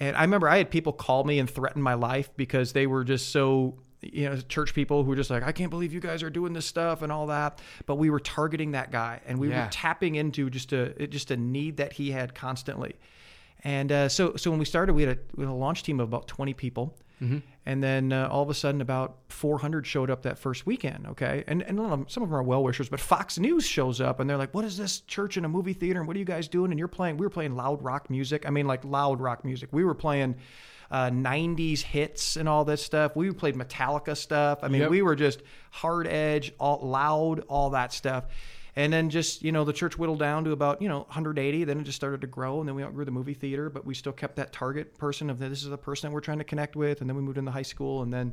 And 0.00 0.16
I 0.16 0.22
remember 0.22 0.48
I 0.48 0.56
had 0.58 0.70
people 0.70 0.92
call 0.92 1.24
me 1.24 1.38
and 1.38 1.48
threaten 1.48 1.80
my 1.82 1.94
life 1.94 2.30
because 2.36 2.72
they 2.72 2.86
were 2.86 3.04
just 3.04 3.30
so 3.30 3.74
you 4.02 4.30
know 4.30 4.40
church 4.40 4.72
people 4.72 5.02
who 5.04 5.10
were 5.10 5.16
just 5.16 5.28
like 5.28 5.42
I 5.42 5.52
can't 5.52 5.68
believe 5.70 5.92
you 5.92 6.00
guys 6.00 6.22
are 6.22 6.30
doing 6.30 6.54
this 6.54 6.64
stuff 6.66 7.02
and 7.02 7.12
all 7.12 7.26
that. 7.26 7.60
But 7.86 7.96
we 7.96 8.08
were 8.10 8.20
targeting 8.20 8.72
that 8.72 8.90
guy, 8.90 9.20
and 9.26 9.38
we 9.38 9.50
Yeah. 9.50 9.64
were 9.66 9.70
tapping 9.70 10.14
into 10.14 10.48
just 10.50 10.72
a 10.72 11.06
just 11.06 11.30
a 11.30 11.36
need 11.36 11.76
that 11.76 11.92
he 11.92 12.10
had 12.10 12.34
constantly. 12.34 12.96
And 13.62 13.92
uh, 13.92 14.08
so, 14.08 14.36
so 14.36 14.50
when 14.50 14.58
we 14.58 14.64
started, 14.64 14.94
we 14.94 15.02
had, 15.02 15.18
a, 15.18 15.20
we 15.36 15.44
had 15.44 15.50
a 15.50 15.54
launch 15.54 15.82
team 15.82 16.00
of 16.00 16.08
about 16.08 16.26
20 16.26 16.54
people. 16.54 16.96
And 17.66 17.84
then 17.84 18.12
uh, 18.12 18.28
all 18.30 18.42
of 18.42 18.48
a 18.50 18.54
sudden, 18.54 18.80
about 18.80 19.16
400 19.28 19.86
showed 19.86 20.10
up 20.10 20.22
that 20.22 20.38
first 20.38 20.64
weekend. 20.66 21.06
Okay. 21.08 21.44
And, 21.46 21.62
and 21.62 21.78
some 22.10 22.22
of 22.22 22.30
them 22.30 22.34
are 22.34 22.42
well 22.42 22.62
wishers, 22.64 22.88
but 22.88 22.98
Fox 22.98 23.38
News 23.38 23.66
shows 23.66 24.00
up 24.00 24.18
and 24.20 24.28
they're 24.30 24.38
like, 24.38 24.54
What 24.54 24.64
is 24.64 24.76
this 24.78 25.00
church 25.00 25.36
in 25.36 25.44
a 25.44 25.48
movie 25.48 25.74
theater? 25.74 25.98
And 26.00 26.08
what 26.08 26.16
are 26.16 26.18
you 26.18 26.24
guys 26.24 26.48
doing? 26.48 26.70
And 26.72 26.78
you're 26.78 26.88
playing, 26.88 27.18
we 27.18 27.26
were 27.26 27.30
playing 27.30 27.54
loud 27.56 27.82
rock 27.82 28.08
music. 28.10 28.44
I 28.46 28.50
mean, 28.50 28.66
like 28.66 28.84
loud 28.84 29.20
rock 29.20 29.44
music. 29.44 29.68
We 29.72 29.84
were 29.84 29.94
playing 29.94 30.36
uh, 30.90 31.10
90s 31.10 31.82
hits 31.82 32.36
and 32.36 32.48
all 32.48 32.64
this 32.64 32.82
stuff. 32.82 33.14
We 33.14 33.30
played 33.32 33.54
Metallica 33.54 34.16
stuff. 34.16 34.60
I 34.62 34.68
mean, 34.68 34.80
Yep. 34.80 34.90
we 34.90 35.02
were 35.02 35.14
just 35.14 35.42
hard 35.70 36.06
edge, 36.08 36.52
all 36.58 36.80
loud, 36.82 37.40
all 37.48 37.70
that 37.70 37.92
stuff. 37.92 38.24
And 38.76 38.92
then 38.92 39.10
just, 39.10 39.42
you 39.42 39.52
know, 39.52 39.64
the 39.64 39.72
church 39.72 39.98
whittled 39.98 40.18
down 40.18 40.44
to 40.44 40.52
about, 40.52 40.80
you 40.80 40.88
know, 40.88 41.00
180. 41.00 41.64
Then 41.64 41.80
it 41.80 41.84
just 41.84 41.96
started 41.96 42.20
to 42.20 42.26
grow. 42.26 42.60
And 42.60 42.68
then 42.68 42.74
we 42.74 42.82
outgrew 42.82 43.04
the 43.04 43.10
movie 43.10 43.34
theater, 43.34 43.68
but 43.70 43.84
we 43.84 43.94
still 43.94 44.12
kept 44.12 44.36
that 44.36 44.52
target 44.52 44.96
person 44.96 45.30
of 45.30 45.38
this 45.38 45.62
is 45.62 45.70
the 45.70 45.78
person 45.78 46.08
that 46.08 46.14
we're 46.14 46.20
trying 46.20 46.38
to 46.38 46.44
connect 46.44 46.76
with. 46.76 47.00
And 47.00 47.10
then 47.10 47.16
we 47.16 47.22
moved 47.22 47.38
into 47.38 47.50
high 47.50 47.62
school 47.62 48.02
and 48.02 48.12
then, 48.12 48.32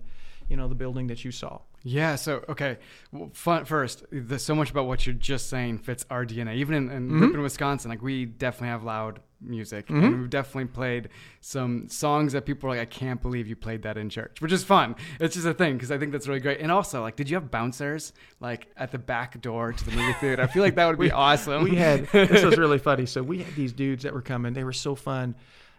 you 0.50 0.58
know, 0.58 0.68
the 0.68 0.76
building 0.76 1.08
that 1.08 1.24
you 1.26 1.32
saw. 1.32 1.60
Yeah. 1.84 2.16
So 2.16 2.44
okay, 2.50 2.78
well, 3.12 3.30
fun, 3.34 3.66
first, 3.66 4.04
the, 4.12 4.40
so 4.40 4.54
much 4.56 4.72
about 4.72 4.88
what 4.88 5.06
you're 5.06 5.16
just 5.16 5.50
saying 5.50 5.80
fits 5.80 6.06
our 6.10 6.26
DNA. 6.26 6.56
Even 6.56 6.76
in, 6.76 6.90
in 6.92 7.08
Mm-hmm. 7.10 7.22
Ripon, 7.22 7.42
Wisconsin, 7.42 7.90
like 7.90 8.02
we 8.02 8.26
definitely 8.26 8.70
have 8.70 8.84
loud 8.84 9.20
music, 9.40 9.90
and 9.92 10.20
we've 10.20 10.30
definitely 10.32 10.66
played 10.66 11.10
some 11.42 11.88
songs 11.90 12.34
that 12.34 12.46
people 12.46 12.68
are 12.68 12.74
like, 12.76 12.82
"I 12.82 12.86
can't 12.86 13.22
believe 13.22 13.48
you 13.48 13.56
played 13.56 13.84
that 13.84 13.96
in 13.98 14.10
church," 14.10 14.42
which 14.42 14.52
is 14.52 14.64
fun. 14.64 14.96
It's 15.20 15.36
just 15.36 15.46
a 15.46 15.54
thing 15.54 15.76
because 15.76 15.92
I 15.92 15.98
think 16.00 16.12
that's 16.12 16.28
really 16.28 16.40
great. 16.40 16.60
And 16.60 16.72
also, 16.72 17.02
like, 17.04 17.16
did 17.16 17.30
you 17.30 17.36
have 17.36 17.52
bouncers 17.52 18.14
like 18.40 18.68
at 18.76 18.92
the 18.92 18.98
back 18.98 19.40
door 19.42 19.72
to 19.74 19.86
the 19.86 19.92
movie 19.92 20.14
theater? 20.14 20.42
I 20.42 20.48
feel 20.48 20.64
like 20.64 20.76
that 20.76 20.88
would 20.88 21.00
be 21.08 21.12
awesome. 21.12 21.64
We 21.64 21.76
had, 21.76 22.08
this 22.08 22.44
was 22.44 22.58
really 22.58 22.80
funny. 22.90 23.06
So 23.06 23.22
we 23.22 23.44
had 23.44 23.54
these 23.56 23.74
dudes 23.74 24.04
that 24.04 24.14
were 24.14 24.24
coming. 24.24 24.54
They 24.54 24.64
were 24.64 24.74
so 24.74 24.96
fun. 24.96 25.36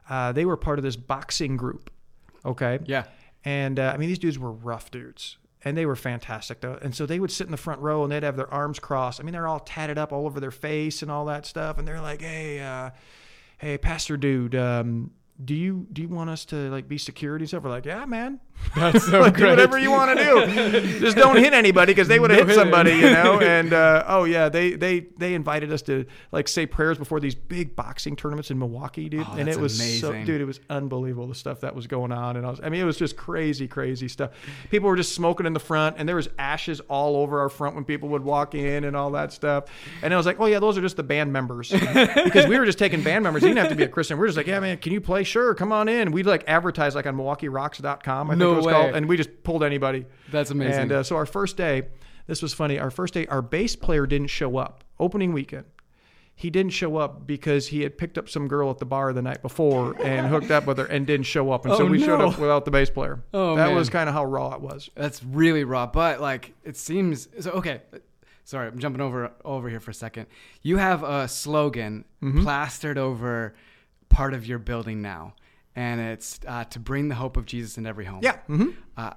Uh, 0.09 0.33
they 0.33 0.45
were 0.45 0.57
part 0.57 0.78
of 0.78 0.85
this 0.85 0.97
boxing 0.97 1.57
group. 1.57 1.90
Okay. 2.47 2.78
yeah. 2.87 3.04
And 3.45 3.78
uh, 3.78 3.92
I 3.95 3.97
mean, 3.97 4.09
these 4.09 4.18
dudes 4.18 4.38
were 4.38 4.52
rough 4.52 4.90
dudes, 4.90 5.38
and 5.64 5.76
they 5.76 5.87
were 5.87 5.97
fantastic 5.97 6.61
though. 6.61 6.78
And 6.80 6.95
so 6.95 7.07
they 7.07 7.21
would 7.21 7.30
sit 7.30 7.47
in 7.47 7.50
the 7.50 7.57
front 7.57 7.80
row, 7.80 8.02
and 8.02 8.12
they'd 8.12 8.23
have 8.23 8.37
their 8.37 8.52
arms 8.52 8.78
crossed. 8.78 9.21
I 9.21 9.23
mean, 9.25 9.33
they're 9.33 9.49
all 9.49 9.61
tatted 9.61 9.99
up 9.99 10.12
all 10.12 10.26
over 10.26 10.40
their 10.40 10.50
face 10.50 11.02
and 11.02 11.11
all 11.11 11.25
that 11.26 11.47
stuff. 11.47 11.78
And 11.78 11.87
they're 11.87 12.00
like, 12.00 12.21
"Hey, 12.21 12.61
uh, 12.61 12.90
hey, 13.59 13.78
pastor 13.78 14.16
dude, 14.16 14.54
um, 14.54 15.12
do 15.42 15.54
you 15.54 15.87
do 15.92 16.02
you 16.02 16.09
want 16.09 16.30
us 16.30 16.45
to 16.47 16.71
like 16.71 16.88
be 16.88 16.99
security 16.99 17.45
and 17.45 17.49
stuff?" 17.49 17.62
We're 17.62 17.71
like, 17.71 17.87
"Yeah, 17.87 18.04
man, 18.07 18.40
That's 18.75 19.07
so 19.07 19.21
Like, 19.29 19.37
do 19.37 19.47
whatever 19.47 19.79
you 19.79 19.91
want 19.91 20.17
to 20.19 20.25
do. 20.25 21.00
Just 21.00 21.17
don't 21.17 21.37
hit 21.37 21.53
anybody 21.53 21.93
because 21.93 22.09
they 22.09 22.19
would 22.21 22.31
have 22.31 22.41
No 22.41 22.47
hit 22.47 22.55
somebody, 22.55 22.93
you 22.93 23.03
know." 23.03 23.38
And 23.49 23.73
uh, 23.73 24.05
oh 24.07 24.25
yeah, 24.25 24.49
they 24.49 24.73
they 24.73 25.00
they 25.17 25.35
invited 25.35 25.73
us 25.73 25.83
to 25.83 26.05
like 26.33 26.49
say 26.49 26.67
prayers 26.67 26.99
before 26.99 27.19
these 27.21 27.35
big 27.35 27.75
boxing 27.75 28.15
tournaments 28.15 28.50
in 28.50 28.59
Milwaukee, 28.59 29.09
dude. 29.09 29.27
Oh, 29.29 29.37
and 29.37 29.49
it 29.49 29.59
was 29.59 29.77
so, 29.77 30.09
amazing. 30.11 30.27
dude, 30.27 30.41
it 30.41 30.45
was 30.45 30.61
unbelievable 30.69 31.27
the 31.29 31.35
stuff 31.35 31.61
that 31.61 31.75
was 31.75 31.87
going 31.87 32.12
on. 32.12 32.37
And 32.37 32.47
I 32.47 32.50
was, 32.50 32.61
I 32.62 32.69
mean, 32.69 32.81
it 32.81 32.85
was 32.85 32.97
just 32.97 33.17
crazy, 33.17 33.67
crazy 33.69 34.09
stuff. 34.09 34.31
People 34.71 34.88
were 34.88 34.97
just 34.97 35.15
smoking 35.15 35.47
in 35.47 35.53
the 35.53 35.61
front, 35.61 35.97
and 35.99 36.09
there 36.09 36.17
was 36.17 36.29
ashes 36.38 36.81
all 36.88 37.17
over 37.17 37.41
our 37.41 37.49
front 37.49 37.75
when 37.75 37.85
people 37.85 38.11
would 38.11 38.23
walk 38.23 38.55
in 38.55 38.85
and 38.85 38.97
all 38.97 39.12
that 39.12 39.33
stuff. 39.33 39.65
And 40.03 40.12
I 40.12 40.17
was 40.17 40.27
like, 40.27 40.41
oh 40.41 40.47
yeah, 40.47 40.59
those 40.59 40.77
are 40.77 40.83
just 40.83 40.97
the 40.97 41.03
band 41.03 41.33
members 41.33 41.71
because 41.71 42.47
we 42.47 42.59
were 42.59 42.67
just 42.67 42.79
taking 42.79 43.03
band 43.03 43.23
members. 43.25 43.43
You 43.43 43.49
didn't 43.49 43.61
have 43.61 43.71
to 43.71 43.77
be 43.77 43.85
a 43.85 43.88
Christian. 43.88 44.19
We 44.19 44.25
are 44.25 44.29
just 44.29 44.37
like, 44.37 44.47
yeah, 44.47 44.61
man, 44.61 44.79
can 44.79 44.93
you 44.93 45.00
play? 45.00 45.25
Sure, 45.25 45.55
come 45.55 45.73
on 45.73 45.88
in. 45.88 46.12
We'd 46.12 46.27
like 46.27 46.45
advertise 46.47 46.95
like 46.95 47.07
on 47.07 47.17
MilwaukeeRocks.com. 47.17 48.31
I 48.31 48.33
think 48.33 48.38
No 48.41 48.48
was 48.57 48.67
way. 48.67 48.73
called, 48.73 48.95
and 48.95 49.09
we 49.09 49.17
just 49.17 49.43
pulled 49.45 49.62
anybody. 49.62 50.07
That's 50.31 50.50
amazing. 50.50 50.83
And 50.83 50.93
uh, 50.93 51.02
so 51.02 51.17
our 51.17 51.26
first 51.26 51.57
day, 51.57 51.88
this 52.26 52.43
was 52.43 52.52
funny. 52.55 52.78
Our 52.78 52.90
first 52.90 53.14
day, 53.14 53.26
our 53.26 53.43
bass 53.43 53.76
player 53.76 54.07
didn't 54.07 54.28
show 54.28 54.57
up. 54.57 54.85
Opening 55.00 55.33
weekend, 55.33 55.64
he 56.35 56.50
didn't 56.50 56.73
show 56.73 56.97
up 56.97 57.26
because 57.26 57.69
he 57.69 57.83
had 57.83 57.97
picked 57.99 58.19
up 58.19 58.28
some 58.28 58.49
girl 58.49 58.71
at 58.71 58.78
the 58.78 58.85
bar 58.87 59.12
the 59.12 59.23
night 59.23 59.43
before 59.43 60.00
and 60.02 60.26
hooked 60.28 60.50
up 60.50 60.67
with 60.67 60.78
her 60.78 60.87
and 60.87 61.07
didn't 61.07 61.26
show 61.26 61.50
up. 61.50 61.64
And 61.67 61.75
so 61.76 61.85
Oh, 61.85 61.87
we 61.87 61.99
showed 62.02 62.21
up 62.21 62.38
without 62.38 62.64
the 62.64 62.71
bass 62.71 62.90
player. 62.90 63.23
Oh, 63.35 63.57
that 63.57 63.69
man. 63.69 63.76
was 63.76 63.88
kind 63.90 64.09
of 64.09 64.14
how 64.14 64.25
raw 64.25 64.55
it 64.55 64.61
was. 64.61 64.88
That's 64.95 65.23
really 65.25 65.64
raw, 65.64 65.87
but 65.87 66.21
like 66.21 66.52
it 66.64 66.76
seems 66.76 67.28
so. 67.40 67.50
Okay, 67.52 67.81
sorry, 68.45 68.69
I'm 68.69 68.78
jumping 68.78 69.00
over 69.00 69.31
over 69.45 69.69
here 69.69 69.81
for 69.81 69.90
a 69.90 69.95
second. 69.95 70.26
You 70.62 70.76
have 70.76 71.02
a 71.02 71.26
slogan 71.28 72.05
Mm-hmm. 72.23 72.43
plastered 72.43 72.99
over 72.99 73.55
part 74.09 74.35
of 74.35 74.45
your 74.47 74.59
building 74.59 75.00
now, 75.00 75.35
and 75.78 76.00
it's 76.00 76.40
uh, 76.47 76.64
to 76.64 76.78
bring 76.80 77.08
the 77.08 77.14
hope 77.14 77.37
of 77.37 77.44
Jesus 77.47 77.78
in 77.78 77.87
every 77.87 78.04
home. 78.04 78.20
Yeah. 78.23 78.38
hmm 78.47 78.70
Uh, 78.97 79.12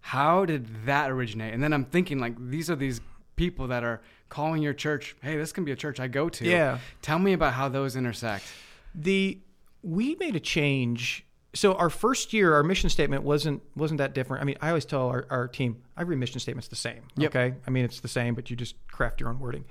how 0.00 0.44
did 0.44 0.64
that 0.86 1.10
originate? 1.10 1.52
And 1.54 1.62
then 1.62 1.72
I'm 1.72 1.84
thinking 1.84 2.18
like 2.18 2.34
these 2.50 2.70
are 2.70 2.76
these 2.76 3.00
people 3.36 3.66
that 3.68 3.82
are 3.84 4.00
calling 4.28 4.62
your 4.62 4.74
church, 4.74 5.16
hey, 5.22 5.36
this 5.36 5.52
can 5.52 5.64
be 5.64 5.72
a 5.72 5.76
church 5.76 6.00
I 6.00 6.08
go 6.08 6.28
to. 6.28 6.44
Yeah. 6.44 6.78
Tell 7.02 7.18
me 7.18 7.32
about 7.32 7.52
how 7.54 7.68
those 7.68 7.96
intersect. 7.96 8.44
the 8.94 9.38
we 9.82 10.14
made 10.16 10.34
a 10.36 10.40
change 10.40 11.24
so 11.54 11.74
our 11.74 11.88
first 11.90 12.32
year 12.32 12.52
our 12.54 12.62
mission 12.62 12.90
statement 12.90 13.22
wasn't 13.22 13.62
wasn't 13.76 13.98
that 13.98 14.12
different 14.12 14.42
i 14.42 14.44
mean 14.44 14.56
i 14.60 14.68
always 14.68 14.84
tell 14.84 15.06
our, 15.08 15.24
our 15.30 15.46
team 15.46 15.70
every 15.96 16.16
mission 16.16 16.40
statement's 16.40 16.68
the 16.68 16.76
same 16.88 17.02
Yep. 17.16 17.30
okay 17.30 17.54
i 17.66 17.70
mean 17.70 17.84
it's 17.84 18.00
the 18.00 18.08
same 18.08 18.34
but 18.34 18.50
you 18.50 18.56
just 18.56 18.74
craft 18.88 19.20
your 19.20 19.28
own 19.30 19.38
wording 19.38 19.64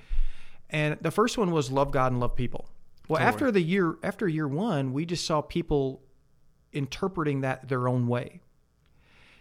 and 0.69 0.97
the 1.01 1.11
first 1.11 1.37
one 1.37 1.51
was 1.51 1.69
love 1.71 1.91
god 1.91 2.11
and 2.13 2.21
love 2.21 2.35
people 2.35 2.69
well 3.09 3.19
Totally. 3.19 3.33
after 3.33 3.51
the 3.51 3.61
year 3.61 3.97
after 4.01 4.27
year 4.29 4.47
one 4.47 4.93
we 4.93 5.05
just 5.05 5.25
saw 5.25 5.41
people 5.41 6.01
interpreting 6.73 7.41
that 7.41 7.67
their 7.67 7.87
own 7.87 8.07
way 8.07 8.41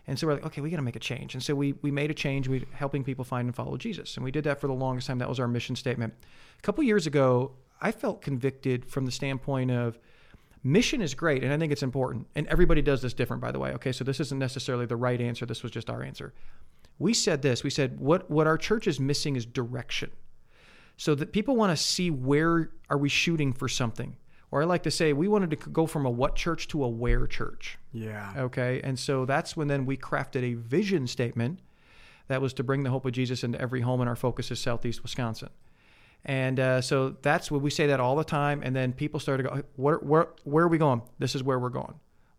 and 0.06 0.18
so 0.18 0.26
we're 0.26 0.35
like, 0.35 0.47
okay, 0.47 0.61
we 0.61 0.71
got 0.71 0.76
to 0.76 0.83
make 0.83 0.97
a 0.97 1.00
change. 1.00 1.35
And 1.35 1.42
so 1.42 1.54
we 1.54 1.75
we 1.83 1.90
made 1.90 2.11
a 2.11 2.14
change. 2.14 2.49
We 2.49 2.64
helping 2.73 3.02
people 3.02 3.25
find 3.25 3.47
and 3.47 3.54
follow 3.54 3.76
Jesus, 3.76 4.16
and 4.16 4.25
we 4.25 4.30
did 4.30 4.45
that 4.45 4.61
for 4.61 4.68
the 4.68 4.73
longest 4.73 5.09
time. 5.09 5.18
That 5.18 5.28
was 5.28 5.40
our 5.40 5.49
mission 5.49 5.75
statement. 5.75 6.14
A 6.59 6.62
couple 6.62 6.85
years 6.85 7.06
ago, 7.06 7.52
I 7.80 7.92
felt 7.92 8.23
convicted 8.23 8.88
from 8.88 9.04
the 9.04 9.12
standpoint 9.12 9.71
of 9.71 9.99
mission 10.62 11.02
is 11.02 11.14
great, 11.14 11.42
and 11.42 11.52
I 11.52 11.59
think 11.59 11.73
it's 11.73 11.83
important. 11.83 12.28
And 12.37 12.47
everybody 12.47 12.83
does 12.83 13.02
this 13.02 13.14
different, 13.14 13.42
by 13.42 13.50
the 13.50 13.59
way. 13.59 13.73
Okay, 13.73 13.92
so 13.92 14.04
this 14.04 14.21
isn't 14.21 14.38
necessarily 14.38 14.87
the 14.87 14.97
right 14.97 15.21
answer. 15.21 15.45
This 15.45 15.62
was 15.62 15.73
just 15.73 15.90
our 15.90 16.02
answer. 16.02 16.33
We 16.99 17.12
said 17.12 17.42
this. 17.42 17.64
We 17.64 17.71
said 17.71 17.99
what 17.99 18.30
what 18.30 18.47
our 18.47 18.59
church 18.59 18.87
is 18.87 19.00
missing 19.00 19.35
is 19.35 19.45
direction 19.45 20.11
so 20.97 21.14
that 21.16 21.33
people 21.33 21.56
want 21.56 21.76
to 21.76 21.83
see 21.83 22.11
where 22.11 22.71
are 22.88 22.97
we 22.97 23.09
shooting 23.09 23.52
for 23.52 23.68
something 23.68 24.16
or 24.50 24.62
i 24.62 24.65
like 24.65 24.83
to 24.83 24.91
say 24.91 25.12
we 25.12 25.29
wanted 25.29 25.50
to 25.50 25.57
go 25.57 25.87
from 25.87 26.07
a 26.07 26.11
what 26.11 26.35
church 26.37 26.69
to 26.69 26.83
a 26.85 26.88
where 26.88 27.26
church 27.26 27.79
Yeah. 27.97 28.33
Okay. 28.37 28.81
And 28.85 28.99
so 28.99 29.25
that's 29.25 29.57
when 29.57 29.69
then 29.69 29.87
we 29.87 29.97
crafted 29.97 30.43
a 30.43 30.55
vision 30.55 31.07
statement 31.07 31.61
that 32.29 32.43
was 32.43 32.53
to 32.55 32.65
bring 32.65 32.83
the 32.83 32.91
hope 32.91 33.07
of 33.07 33.12
Jesus 33.12 33.43
into 33.43 33.61
every 33.61 33.81
home, 33.81 34.00
and 34.00 34.09
our 34.09 34.17
focus 34.17 34.50
is 34.50 34.61
Southeast 34.61 35.03
Wisconsin. 35.03 35.49
And 36.25 36.61
uh, 36.61 36.81
so 36.81 37.17
that's 37.23 37.50
what 37.50 37.62
we 37.62 37.71
say 37.71 37.87
that 37.87 38.00
all 38.00 38.17
the 38.17 38.25
time. 38.25 38.61
And 38.62 38.75
then 38.75 38.93
people 38.93 39.21
started 39.21 39.45
to 39.45 39.49
go, 39.49 39.62
where, 39.76 39.97
where, 39.97 40.29
where 40.45 40.65
are 40.65 40.69
we 40.69 40.76
going? 40.76 41.03
This 41.19 41.35
is 41.35 41.43
where 41.43 41.59
we're 41.59 41.69
going. 41.71 41.95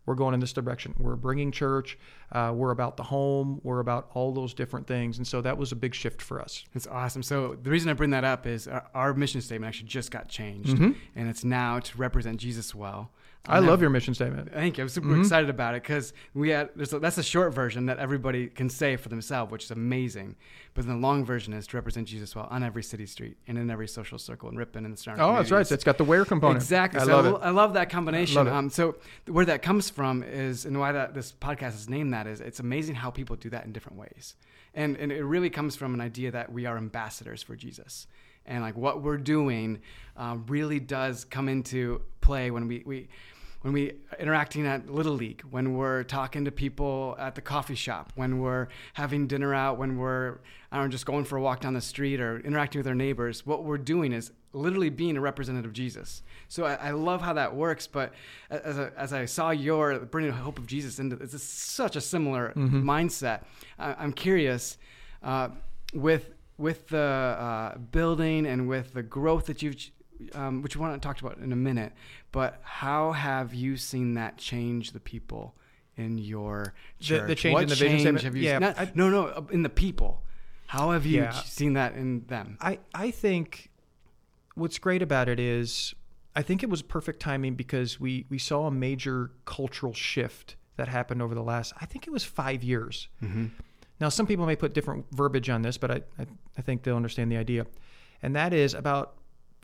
We're 0.08 0.14
going 0.14 0.32
in 0.32 0.40
this 0.40 0.54
direction. 0.54 0.94
We're 0.98 1.16
bringing 1.16 1.52
church. 1.52 1.98
Uh, 2.32 2.52
we're 2.54 2.70
about 2.70 2.96
the 2.96 3.02
home. 3.02 3.60
We're 3.62 3.80
about 3.80 4.10
all 4.14 4.32
those 4.32 4.54
different 4.54 4.86
things. 4.86 5.18
And 5.18 5.26
so 5.26 5.42
that 5.42 5.58
was 5.58 5.70
a 5.70 5.76
big 5.76 5.94
shift 5.94 6.22
for 6.22 6.40
us. 6.40 6.64
It's 6.74 6.86
awesome. 6.86 7.22
So 7.22 7.58
the 7.62 7.68
reason 7.68 7.90
I 7.90 7.92
bring 7.92 8.10
that 8.10 8.24
up 8.24 8.46
is 8.46 8.66
our, 8.66 8.86
our 8.94 9.12
mission 9.14 9.42
statement 9.42 9.68
actually 9.68 9.88
just 9.88 10.10
got 10.10 10.28
changed, 10.28 10.76
Mhm. 10.78 10.96
and 11.14 11.28
it's 11.28 11.44
now 11.44 11.78
to 11.80 11.98
represent 11.98 12.38
Jesus 12.40 12.74
well. 12.74 13.10
I 13.48 13.58
love 13.60 13.80
your 13.80 13.90
mission 13.90 14.14
statement. 14.14 14.52
Thank 14.52 14.78
you. 14.78 14.82
I'm 14.84 14.88
super 14.88 15.08
Mhm. 15.08 15.20
excited 15.20 15.48
about 15.50 15.74
it 15.74 15.82
because 15.82 16.12
we 16.34 16.50
had 16.50 16.70
there's 16.76 16.92
a, 16.92 16.98
that's 16.98 17.18
a 17.18 17.22
short 17.22 17.54
version 17.54 17.86
that 17.86 17.98
everybody 17.98 18.46
can 18.48 18.68
say 18.68 18.96
for 18.96 19.08
themselves, 19.08 19.50
which 19.50 19.64
is 19.64 19.70
amazing. 19.70 20.36
But 20.74 20.86
then 20.86 20.96
the 21.00 21.00
long 21.06 21.24
version 21.24 21.52
is 21.54 21.66
to 21.68 21.76
represent 21.76 22.06
Jesus 22.06 22.36
well 22.36 22.46
on 22.50 22.62
every 22.62 22.82
city 22.82 23.06
street 23.06 23.36
and 23.48 23.58
in 23.58 23.70
every 23.70 23.88
social 23.88 24.18
circle 24.18 24.48
in 24.48 24.56
Ripon 24.56 24.84
and 24.84 24.94
the 24.94 24.98
surrounding. 24.98 25.24
Oh, 25.26 25.34
that's 25.34 25.50
right. 25.50 25.68
It's 25.70 25.82
got 25.82 25.98
the 25.98 26.04
where 26.04 26.24
component. 26.24 26.58
Exactly. 26.62 27.00
I 27.00 27.04
so 27.04 27.16
love 27.20 27.26
I, 27.26 27.30
it. 27.30 27.48
I 27.48 27.50
love 27.50 27.72
that 27.74 27.90
combination. 27.90 28.36
Love. 28.36 28.48
Um, 28.48 28.70
so 28.70 28.96
where 29.26 29.44
that 29.46 29.62
comes 29.62 29.90
from 29.90 30.22
is, 30.22 30.64
and 30.66 30.78
why 30.78 30.92
that 30.92 31.14
this 31.14 31.32
podcast 31.32 31.74
is 31.74 31.88
named 31.88 32.12
that 32.12 32.26
is, 32.26 32.40
it's 32.40 32.60
amazing 32.60 32.96
how 32.96 33.10
people 33.10 33.34
do 33.36 33.50
that 33.50 33.64
in 33.64 33.72
different 33.72 33.98
ways, 33.98 34.36
and 34.74 34.96
and 34.98 35.10
it 35.10 35.24
really 35.24 35.50
comes 35.50 35.74
from 35.74 35.94
an 35.94 36.00
idea 36.00 36.30
that 36.30 36.52
we 36.52 36.66
are 36.66 36.76
ambassadors 36.76 37.42
for 37.42 37.56
Jesus, 37.56 38.06
and 38.46 38.62
like 38.62 38.76
what 38.76 39.02
we're 39.02 39.16
doing 39.16 39.80
uh, 40.16 40.36
really 40.46 40.78
does 40.80 41.24
come 41.24 41.48
into 41.48 42.02
play 42.20 42.50
when 42.50 42.68
we 42.68 42.82
we. 42.86 43.08
When 43.62 43.72
we 43.72 43.94
interacting 44.20 44.66
at 44.66 44.88
Little 44.88 45.14
League, 45.14 45.42
when 45.50 45.74
we're 45.74 46.04
talking 46.04 46.44
to 46.44 46.52
people 46.52 47.16
at 47.18 47.34
the 47.34 47.40
coffee 47.40 47.74
shop, 47.74 48.12
when 48.14 48.38
we're 48.38 48.68
having 48.94 49.26
dinner 49.26 49.52
out, 49.52 49.78
when 49.78 49.98
we're 49.98 50.38
I 50.70 50.76
don't 50.76 50.86
know, 50.86 50.90
just 50.90 51.06
going 51.06 51.24
for 51.24 51.36
a 51.38 51.42
walk 51.42 51.60
down 51.60 51.74
the 51.74 51.80
street 51.80 52.20
or 52.20 52.38
interacting 52.40 52.78
with 52.78 52.86
our 52.86 52.94
neighbors, 52.94 53.44
what 53.44 53.64
we're 53.64 53.78
doing 53.78 54.12
is 54.12 54.30
literally 54.52 54.90
being 54.90 55.16
a 55.16 55.20
representative 55.20 55.70
of 55.70 55.72
Jesus. 55.72 56.22
So 56.48 56.64
I, 56.64 56.74
I 56.74 56.90
love 56.92 57.20
how 57.20 57.32
that 57.34 57.54
works. 57.54 57.86
But 57.86 58.12
as 58.50 58.78
I, 58.78 58.90
as 58.96 59.12
I 59.12 59.24
saw 59.24 59.50
your 59.50 59.98
bringing 60.00 60.32
hope 60.32 60.58
of 60.58 60.66
Jesus 60.66 60.98
into 60.98 61.16
it's 61.16 61.42
such 61.42 61.96
a 61.96 62.00
similar 62.00 62.52
mindset. 62.56 63.42
I, 63.78 63.94
I'm 63.94 64.12
curious 64.12 64.78
uh, 65.22 65.48
with 65.92 66.30
with 66.58 66.88
the 66.88 66.98
uh, 66.98 67.78
building 67.78 68.46
and 68.46 68.68
with 68.68 68.92
the 68.92 69.02
growth 69.02 69.46
that 69.46 69.62
you've 69.62 69.76
um, 70.34 70.62
which 70.62 70.76
we 70.76 70.80
want 70.80 71.00
to 71.00 71.06
talk 71.06 71.20
about 71.20 71.38
in 71.38 71.52
a 71.52 71.56
minute. 71.56 71.92
But 72.32 72.60
how 72.62 73.12
have 73.12 73.54
you 73.54 73.76
seen 73.76 74.14
that 74.14 74.36
change 74.36 74.92
the 74.92 75.00
people 75.00 75.54
in 75.96 76.18
your 76.18 76.74
The- 76.98 77.04
church? 77.04 77.26
the 77.28 77.34
change 77.34 77.54
what 77.54 77.62
in 77.64 77.68
the 77.70 77.74
vision 77.74 77.98
statement? 78.00 78.24
have 78.24 78.36
you? 78.36 78.42
Yeah, 78.42 78.58
not- 78.58 78.78
I- 78.78 78.92
no, 78.94 79.08
no, 79.10 79.26
uh, 79.26 79.42
in 79.50 79.62
the 79.62 79.68
people. 79.70 80.22
How 80.66 80.90
have 80.90 81.06
you 81.06 81.22
Yeah. 81.22 81.30
seen 81.30 81.72
that 81.74 81.94
in 81.94 82.26
them? 82.26 82.58
I, 82.60 82.78
I 82.94 83.10
think 83.10 83.70
what's 84.54 84.78
great 84.78 85.00
about 85.02 85.28
it 85.28 85.40
is 85.40 85.94
I 86.36 86.42
think 86.42 86.62
it 86.62 86.68
was 86.70 86.82
perfect 86.82 87.18
timing 87.20 87.54
because 87.54 87.98
we, 87.98 88.26
we 88.28 88.38
saw 88.38 88.66
a 88.66 88.70
major 88.70 89.30
cultural 89.44 89.92
shift 89.94 90.54
that 90.76 90.86
happened 90.86 91.20
over 91.22 91.34
the 91.34 91.42
last, 91.42 91.72
I 91.80 91.86
think 91.86 92.06
it 92.06 92.10
was 92.10 92.22
five 92.22 92.62
years. 92.62 93.08
Mm-hmm. 93.22 93.46
Now, 94.00 94.08
some 94.10 94.26
people 94.26 94.46
may 94.46 94.54
put 94.54 94.72
different 94.74 95.06
verbiage 95.10 95.50
on 95.50 95.62
this, 95.62 95.76
but 95.78 95.90
I, 95.90 96.02
I, 96.18 96.26
I 96.56 96.62
think 96.62 96.84
they'll 96.84 96.94
understand 96.94 97.32
the 97.32 97.36
idea. 97.38 97.66
And 98.22 98.36
that 98.36 98.52
is 98.52 98.74
about 98.74 99.14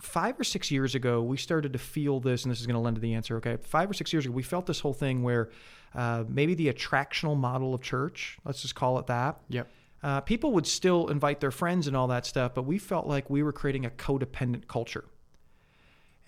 five 0.04 0.38
or 0.38 0.44
six 0.44 0.70
years 0.70 0.94
ago, 0.94 1.22
we 1.22 1.36
started 1.36 1.72
to 1.72 1.78
feel 1.78 2.20
this, 2.20 2.44
and 2.44 2.52
this 2.52 2.60
is 2.60 2.66
going 2.66 2.74
to 2.74 2.80
lend 2.80 2.96
to 2.96 3.00
the 3.00 3.14
answer, 3.14 3.36
okay? 3.38 3.56
Five 3.56 3.90
or 3.90 3.94
six 3.94 4.12
years 4.12 4.26
ago, 4.26 4.34
we 4.34 4.42
felt 4.42 4.66
this 4.66 4.80
whole 4.80 4.92
thing 4.92 5.22
where 5.22 5.50
uh, 5.94 6.24
maybe 6.28 6.54
the 6.54 6.72
attractional 6.72 7.36
model 7.36 7.74
of 7.74 7.80
church, 7.80 8.38
let's 8.44 8.62
just 8.62 8.74
call 8.74 8.98
it 8.98 9.06
that, 9.06 9.40
Yep. 9.48 9.68
uh, 10.02 10.20
people 10.20 10.52
would 10.52 10.66
still 10.66 11.08
invite 11.08 11.40
their 11.40 11.50
friends 11.50 11.86
and 11.86 11.96
all 11.96 12.08
that 12.08 12.26
stuff, 12.26 12.54
but 12.54 12.62
we 12.62 12.78
felt 12.78 13.06
like 13.06 13.30
we 13.30 13.42
were 13.42 13.52
creating 13.52 13.86
a 13.86 13.90
codependent 13.90 14.68
culture. 14.68 15.04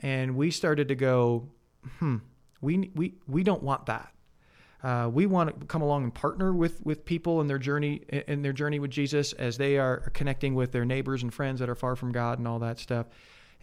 And 0.00 0.37
we 0.37 0.50
started 0.50 0.88
to 0.88 0.95
go, 0.95 1.49
hmm, 1.99 2.16
we, 2.61 2.90
we, 2.95 3.14
we 3.26 3.42
don't 3.42 3.62
want 3.62 3.87
that. 3.87 4.12
Uh, 4.83 5.09
we 5.12 5.26
want 5.26 5.59
to 5.59 5.66
come 5.66 5.83
along 5.83 6.04
and 6.04 6.14
partner 6.14 6.52
with, 6.52 6.85
with 6.85 7.04
people 7.04 7.40
in 7.40 7.47
their 7.47 7.59
journey 7.59 8.02
in 8.28 8.42
their 8.42 8.52
journey 8.52 8.78
with 8.78 8.90
Jesus 8.90 9.33
as 9.33 9.56
they 9.56 9.78
are 9.78 10.11
connecting 10.12 10.54
with 10.54 10.71
their 10.71 10.85
neighbors 10.85 11.23
and 11.23 11.33
friends 11.33 11.61
that 11.61 11.68
are 11.68 11.75
far 11.75 11.97
from 11.97 12.12
God 12.12 12.38
and 12.38 12.47
all 12.47 12.59
that 12.59 12.78
stuff. 12.78 13.06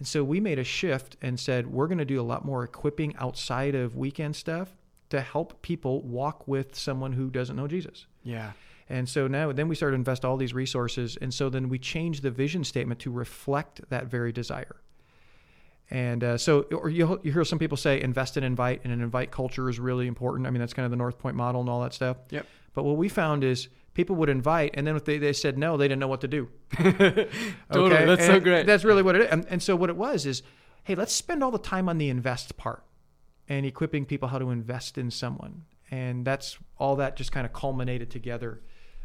And 0.03 0.07
so 0.09 0.21
we 0.21 0.41
made 0.41 0.59
a 0.59 0.65
shift 0.65 1.15
and 1.21 1.39
said 1.39 1.67
we're 1.67 1.87
going 1.87 1.97
to 1.97 2.03
do 2.03 2.19
a 2.19 2.27
lot 2.27 2.43
more 2.43 2.61
equipping 2.65 3.15
outside 3.15 3.73
of 3.73 3.95
weekend 3.95 4.35
stuff 4.35 4.75
to 5.11 5.21
help 5.21 5.61
people 5.61 6.01
walk 6.01 6.45
with 6.45 6.75
someone 6.75 7.13
who 7.13 7.29
doesn't 7.29 7.55
know 7.55 7.69
Jesus. 7.69 8.05
Yeah. 8.21 8.51
And 8.89 9.07
so 9.07 9.27
now, 9.27 9.53
then 9.53 9.69
we 9.69 9.75
started 9.75 9.95
to 9.95 9.99
invest 9.99 10.25
all 10.25 10.35
these 10.35 10.53
resources. 10.53 11.17
And 11.21 11.33
so 11.33 11.49
then 11.49 11.69
we 11.69 11.79
changed 11.79 12.21
the 12.21 12.31
vision 12.31 12.65
statement 12.65 12.99
to 12.99 13.11
reflect 13.11 13.79
that 13.91 14.07
very 14.07 14.33
desire. 14.33 14.75
And 15.89 16.21
uh, 16.21 16.37
so, 16.37 16.63
or 16.63 16.89
you, 16.89 17.21
you 17.23 17.31
hear 17.31 17.45
some 17.45 17.57
people 17.57 17.77
say 17.77 18.01
invest 18.01 18.35
and 18.35 18.45
invite, 18.45 18.81
and 18.83 18.91
an 18.91 18.99
invite 18.99 19.31
culture 19.31 19.69
is 19.69 19.79
really 19.79 20.07
important. 20.07 20.47
I 20.47 20.49
mean, 20.49 20.59
that's 20.59 20.73
kind 20.73 20.83
of 20.83 20.91
the 20.91 20.97
North 20.97 21.17
Point 21.17 21.37
model 21.37 21.61
and 21.61 21.69
all 21.69 21.79
that 21.79 21.93
stuff. 21.93 22.17
Yep. 22.29 22.45
But 22.73 22.83
what 22.83 22.97
we 22.97 23.07
found 23.07 23.45
is 23.45 23.69
people 23.93 24.15
would 24.17 24.29
invite, 24.29 24.71
and 24.73 24.85
then 24.85 24.95
if 24.95 25.05
they, 25.05 25.17
they 25.17 25.33
said 25.33 25.57
no, 25.57 25.77
they 25.77 25.87
didn't 25.87 25.99
know 25.99 26.07
what 26.07 26.21
to 26.21 26.27
do. 26.27 26.49
Totally. 26.77 27.27
Okay? 27.71 28.05
That's 28.05 28.25
so 28.25 28.39
great. 28.39 28.65
That's 28.65 28.83
really 28.83 29.03
what 29.03 29.15
it 29.15 29.23
is. 29.23 29.27
And, 29.29 29.45
and 29.49 29.61
so 29.61 29.75
what 29.75 29.89
it 29.89 29.95
was 29.95 30.25
is, 30.25 30.43
hey, 30.83 30.95
let's 30.95 31.13
spend 31.13 31.43
all 31.43 31.51
the 31.51 31.59
time 31.59 31.87
on 31.87 31.97
the 31.97 32.09
invest 32.09 32.57
part 32.57 32.83
and 33.47 33.65
equipping 33.65 34.05
people 34.05 34.29
how 34.29 34.39
to 34.39 34.49
invest 34.49 34.97
in 34.97 35.11
someone. 35.11 35.63
And 35.91 36.25
that's 36.25 36.57
all 36.77 36.95
that 36.97 37.15
just 37.15 37.31
kind 37.31 37.45
of 37.45 37.53
culminated 37.53 38.09
together 38.09 38.61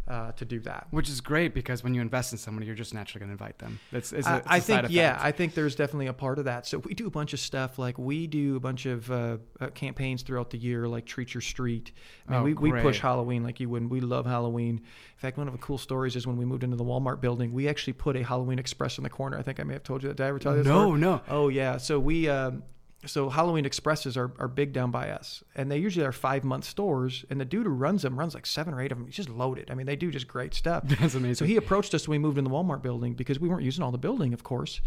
uh, 0.09 0.33
to 0.33 0.45
do 0.45 0.59
that. 0.61 0.87
Which 0.91 1.09
is 1.09 1.21
great 1.21 1.53
because 1.53 1.85
when 1.85 1.95
you 1.95 2.01
invest 2.01 2.33
in 2.33 2.39
somebody, 2.39 2.67
you're 2.67 2.75
just 2.75 2.95
naturally 2.95 3.21
going 3.21 3.29
to 3.29 3.33
invite 3.33 3.59
them. 3.59 3.79
That's 3.93 4.13
it's 4.13 4.27
a, 4.27 4.31
I, 4.31 4.37
it's 4.39 4.47
a 4.47 4.53
I 4.53 4.59
side 4.61 4.85
think, 4.87 4.95
yeah, 4.95 5.19
I 5.21 5.33
think 5.33 5.55
there's 5.55 5.75
definitely 5.77 6.07
a 6.07 6.13
part 6.15 6.39
of 6.39 6.47
that. 6.47 6.67
So 6.67 6.79
we 6.79 6.95
do 6.95 7.07
a 7.07 7.11
bunch 7.11 7.35
of 7.35 7.41
stuff. 7.41 7.79
Like 7.79 7.99
we 7.99 8.27
do 8.27 8.57
a 8.57 8.61
bunch 8.61 8.87
of 8.87 9.11
uh, 9.11 9.37
uh, 9.61 9.67
campaigns 9.69 10.23
throughout 10.23 10.49
the 10.51 10.57
year, 10.59 10.89
like 10.89 11.05
Treat 11.05 11.35
Your 11.35 11.43
Street. 11.43 11.93
I 12.27 12.31
mean, 12.33 12.41
Oh, 12.41 12.43
we, 12.45 12.55
we 12.55 12.81
push. 12.81 13.01
Halloween 13.01 13.43
like 13.45 13.61
you 13.61 13.69
wouldn't. 13.69 13.91
We 13.91 14.01
love 14.01 14.25
Halloween. 14.25 14.77
In 14.77 15.19
fact, 15.19 15.37
one 15.37 15.47
of 15.47 15.53
the 15.53 15.59
cool 15.59 15.79
stories 15.79 16.17
is 16.17 16.27
when 16.27 16.37
we 16.37 16.45
moved 16.45 16.65
into 16.65 16.77
the 16.77 16.85
Walmart 16.85 17.21
building, 17.21 17.53
we 17.53 17.69
actually 17.69 17.93
put 17.93 18.17
a 18.17 18.23
Halloween 18.23 18.59
Express 18.59 18.97
in 18.99 19.05
the 19.05 19.11
corner. 19.11 19.37
I 19.39 19.43
think 19.43 19.61
I 19.61 19.63
may 19.65 19.75
have 19.75 19.83
told 19.83 20.03
you 20.03 20.09
that. 20.09 20.17
Did 20.17 20.25
I 20.25 20.29
ever 20.29 20.39
tell 20.39 20.57
you 20.57 20.63
that? 20.63 20.69
no, 20.69 20.95
no. 20.95 21.21
Oh 21.29 21.49
yeah. 21.49 21.77
So 21.77 21.99
we 22.01 22.29
um, 22.29 22.63
so 23.07 23.29
Halloween 23.29 23.65
Expresses 23.65 24.17
are, 24.17 24.33
are 24.39 24.49
big 24.49 24.73
down 24.73 24.91
by 24.91 25.11
us, 25.11 25.45
and 25.55 25.71
they 25.71 25.79
usually 25.79 26.05
are 26.05 26.13
five 26.13 26.43
month 26.43 26.65
stores. 26.65 27.25
And 27.31 27.41
the 27.41 27.45
dude 27.45 27.65
who 27.67 27.73
runs 27.73 28.03
them 28.03 28.19
runs 28.19 28.35
like 28.35 28.45
seven 28.45 28.75
or 28.75 28.81
eight 28.81 28.91
of 28.91 28.99
them. 28.99 29.07
He's 29.07 29.15
just 29.17 29.29
loaded. 29.29 29.71
I 29.71 29.75
mean, 29.75 29.87
they 29.87 29.95
do 29.97 30.11
just 30.11 30.27
great 30.27 30.53
stuff. 30.53 30.83
That's 30.87 31.15
amazing. 31.15 31.35
So 31.37 31.45
he 31.45 31.57
approached 31.57 31.95
us 31.95 32.09
when 32.09 32.21
we 32.21 32.27
moved 32.27 32.39
in 32.39 32.45
the 32.45 32.51
Walmart 32.51 32.83
building 32.83 33.15
because 33.15 33.39
we 33.39 33.49
weren't 33.49 33.63
using 33.63 33.85
all 33.85 33.93
the 33.93 33.99
building, 33.99 34.33
of 34.35 34.43
course. 34.43 34.81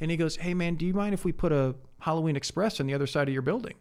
And 0.00 0.10
he 0.10 0.16
goes, 0.16 0.36
"Hey 0.36 0.54
man, 0.54 0.76
do 0.76 0.86
you 0.86 0.94
mind 0.94 1.14
if 1.14 1.24
we 1.24 1.32
put 1.32 1.50
a 1.50 1.74
Halloween 1.98 2.36
Express 2.36 2.78
on 2.78 2.86
the 2.86 2.94
other 2.94 3.06
side 3.08 3.26
of 3.26 3.32
your 3.32 3.42
building?" 3.42 3.74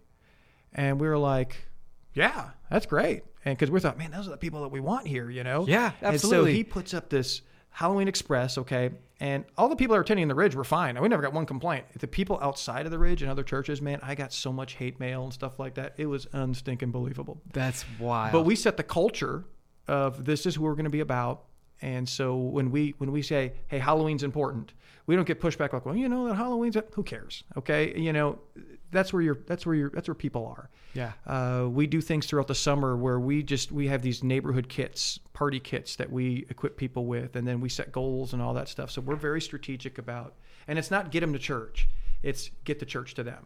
And 0.73 0.99
we 0.99 1.07
were 1.07 1.17
like, 1.17 1.67
"Yeah, 2.15 2.49
that's 2.71 2.87
great." 2.87 3.23
And 3.45 3.55
because 3.55 3.69
we 3.69 3.79
thought, 3.79 3.97
"Man, 3.99 4.09
those 4.11 4.27
are 4.27 4.31
the 4.31 4.37
people 4.37 4.61
that 4.61 4.69
we 4.69 4.79
want 4.79 5.05
here," 5.07 5.29
you 5.29 5.43
know? 5.43 5.65
Yeah, 5.67 5.91
And 6.01 6.15
absolutely. 6.15 6.51
so 6.51 6.55
he 6.57 6.63
puts 6.63 6.93
up 6.95 7.09
this 7.09 7.43
Halloween 7.77 8.07
Express, 8.07 8.57
okay, 8.57 8.89
and 9.19 9.45
all 9.55 9.69
the 9.69 9.75
people 9.75 9.93
that 9.93 9.99
are 9.99 10.01
attending 10.01 10.27
the 10.27 10.33
Ridge 10.33 10.55
were 10.55 10.63
fine. 10.63 10.99
We 10.99 11.07
never 11.09 11.21
got 11.21 11.31
one 11.31 11.45
complaint. 11.45 11.85
The 11.99 12.07
people 12.07 12.39
outside 12.41 12.87
of 12.87 12.91
the 12.91 12.97
Ridge 12.97 13.21
and 13.21 13.29
other 13.29 13.43
churches, 13.43 13.83
man, 13.83 13.99
I 14.01 14.15
got 14.15 14.33
so 14.33 14.51
much 14.51 14.73
hate 14.73 14.99
mail 14.99 15.23
and 15.25 15.31
stuff 15.31 15.59
like 15.59 15.75
that. 15.75 15.93
It 15.97 16.07
was 16.07 16.25
unstinking 16.33 16.89
believable. 16.89 17.39
That's 17.53 17.85
wild. 17.99 18.31
But 18.31 18.45
we 18.45 18.55
set 18.55 18.77
the 18.77 18.83
culture 18.83 19.45
of 19.87 20.25
this 20.25 20.47
is 20.47 20.55
who 20.55 20.63
we're 20.63 20.73
going 20.73 20.85
to 20.85 20.89
be 20.89 21.01
about. 21.01 21.43
And 21.81 22.07
so 22.07 22.35
when 22.35 22.71
we 22.71 22.95
when 22.97 23.11
we 23.11 23.21
say, 23.21 23.53
"Hey, 23.67 23.79
Halloween's 23.79 24.23
important," 24.23 24.73
we 25.05 25.15
don't 25.15 25.27
get 25.27 25.39
pushback 25.39 25.73
like, 25.73 25.85
"Well, 25.85 25.95
you 25.95 26.09
know 26.09 26.27
that 26.27 26.35
Halloween's 26.35 26.77
who 26.93 27.03
cares?" 27.03 27.43
Okay, 27.55 27.97
you 27.99 28.11
know, 28.13 28.39
that's 28.91 29.13
where 29.13 29.21
you're 29.21 29.37
that's 29.45 29.65
where 29.65 29.75
you're 29.75 29.89
that's 29.91 30.07
where 30.07 30.15
people 30.15 30.45
are. 30.47 30.69
Yeah. 30.93 31.11
Uh, 31.27 31.67
we 31.69 31.85
do 31.85 32.01
things 32.01 32.25
throughout 32.25 32.47
the 32.47 32.55
summer 32.55 32.97
where 32.97 33.19
we 33.19 33.43
just 33.43 33.71
we 33.71 33.87
have 33.87 34.01
these 34.01 34.23
neighborhood 34.23 34.69
kits, 34.69 35.19
party 35.33 35.59
kits 35.59 35.95
that 35.97 36.11
we 36.11 36.47
equip 36.49 36.77
people 36.77 37.05
with, 37.05 37.35
and 37.35 37.47
then 37.47 37.61
we 37.61 37.69
set 37.69 37.91
goals 37.91 38.33
and 38.33 38.41
all 38.41 38.53
that 38.55 38.69
stuff. 38.69 38.89
So 38.89 39.01
we're 39.01 39.15
very 39.15 39.41
strategic 39.41 39.97
about, 39.97 40.33
and 40.67 40.79
it's 40.79 40.89
not 40.89 41.11
get 41.11 41.19
them 41.19 41.33
to 41.33 41.39
church; 41.39 41.87
it's 42.23 42.49
get 42.63 42.79
the 42.79 42.85
church 42.85 43.13
to 43.15 43.23
them, 43.23 43.45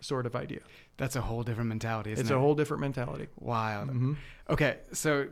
sort 0.00 0.26
of 0.26 0.36
idea. 0.36 0.60
That's 0.96 1.16
a 1.16 1.20
whole 1.20 1.42
different 1.42 1.68
mentality. 1.68 2.12
Isn't 2.12 2.22
It's 2.22 2.30
it? 2.30 2.36
a 2.36 2.38
whole 2.40 2.54
different 2.54 2.80
mentality. 2.80 3.26
Wild. 3.38 3.88
Mm-hmm. 3.90 4.12
Okay, 4.50 4.78
so 4.92 5.26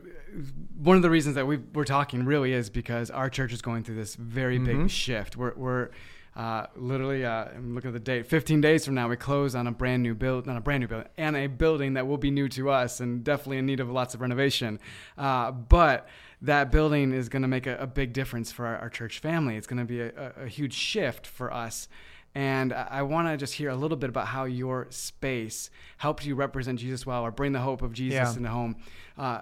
one 0.77 0.95
of 0.97 1.01
the 1.01 1.09
reasons 1.09 1.35
that 1.35 1.47
we 1.47 1.57
we're 1.57 1.85
talking 1.85 2.25
really 2.25 2.51
is 2.53 2.69
because 2.69 3.09
our 3.09 3.29
church 3.29 3.53
is 3.53 3.61
going 3.61 3.83
through 3.83 3.95
this 3.95 4.15
very 4.15 4.59
Mhm. 4.59 4.65
big 4.65 4.89
shift. 4.89 5.37
We're 5.37 5.53
we're 5.55 5.89
uh, 6.35 6.67
literally, 6.75 7.23
uh, 7.23 7.45
I'm 7.55 7.73
looking 7.75 7.87
at 7.87 7.93
the 7.93 7.99
date. 8.01 8.27
15 8.27 8.59
days 8.59 8.83
from 8.83 8.93
now, 8.93 9.07
we 9.07 9.15
close 9.15 9.55
on 9.55 9.67
a 9.67 9.71
brand 9.71 10.03
new 10.03 10.13
build, 10.13 10.45
not 10.45 10.57
a 10.57 10.59
brand 10.59 10.81
new 10.81 10.87
building, 10.89 11.07
and 11.17 11.33
a 11.37 11.47
building 11.47 11.93
that 11.93 12.07
will 12.07 12.17
be 12.17 12.29
new 12.29 12.49
to 12.49 12.69
us 12.69 12.99
and 12.99 13.23
definitely 13.23 13.59
in 13.59 13.65
need 13.65 13.79
of 13.79 13.89
lots 13.89 14.13
of 14.13 14.19
renovation. 14.19 14.77
Uh, 15.17 15.49
but 15.51 16.09
that 16.41 16.73
building 16.73 17.13
is 17.13 17.29
going 17.29 17.41
to 17.43 17.47
make 17.47 17.67
a, 17.67 17.77
a 17.77 17.87
big 17.87 18.11
difference 18.11 18.51
for 18.51 18.65
our, 18.65 18.75
our 18.79 18.89
church 18.89 19.19
family. 19.19 19.55
It's 19.55 19.65
going 19.65 19.79
to 19.79 19.85
be 19.85 20.01
a, 20.01 20.07
a, 20.09 20.43
a 20.43 20.47
huge 20.49 20.73
shift 20.73 21.25
for 21.25 21.53
us. 21.53 21.87
And 22.35 22.73
I, 22.73 23.01
want 23.03 23.29
to 23.29 23.37
just 23.37 23.53
hear 23.53 23.69
a 23.69 23.75
little 23.75 23.95
bit 23.95 24.09
about 24.09 24.27
how 24.27 24.43
your 24.43 24.87
space 24.89 25.69
helped 25.97 26.25
you 26.25 26.35
represent 26.35 26.79
Jesus 26.79 27.05
well 27.05 27.23
or 27.23 27.31
bring 27.31 27.53
the 27.53 27.61
hope 27.61 27.81
of 27.81 27.93
Jesus 27.93 28.15
Yeah. 28.15 28.35
into 28.35 28.49
home 28.49 28.75
uh, 29.17 29.39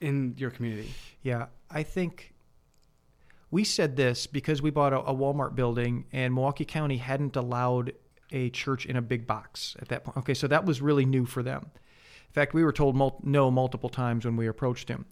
in 0.00 0.34
your 0.36 0.50
community. 0.50 0.92
Yeah, 1.22 1.46
I 1.70 1.84
think 1.84 2.34
we 3.52 3.62
said 3.62 3.94
this 3.94 4.26
because 4.26 4.60
we 4.60 4.70
bought 4.70 4.92
a, 4.92 4.98
a 5.00 5.14
Walmart 5.14 5.54
building 5.54 6.06
and 6.12 6.34
Milwaukee 6.34 6.64
County 6.64 6.96
hadn't 6.96 7.36
allowed 7.36 7.92
a 8.32 8.50
church 8.50 8.84
in 8.84 8.96
a 8.96 9.02
big 9.02 9.28
box 9.28 9.76
at 9.80 9.86
that 9.88 10.02
point. 10.02 10.16
Okay, 10.16 10.34
so 10.34 10.48
that 10.48 10.64
was 10.64 10.82
really 10.82 11.04
new 11.04 11.24
for 11.26 11.42
them. 11.44 11.70
In 11.72 12.32
fact, 12.32 12.52
we 12.52 12.64
were 12.64 12.72
told 12.72 12.96
mul- 12.96 13.20
no 13.22 13.48
multiple 13.48 13.88
times 13.88 14.24
when 14.24 14.36
we 14.36 14.48
approached 14.48 14.88
him. 14.88 15.04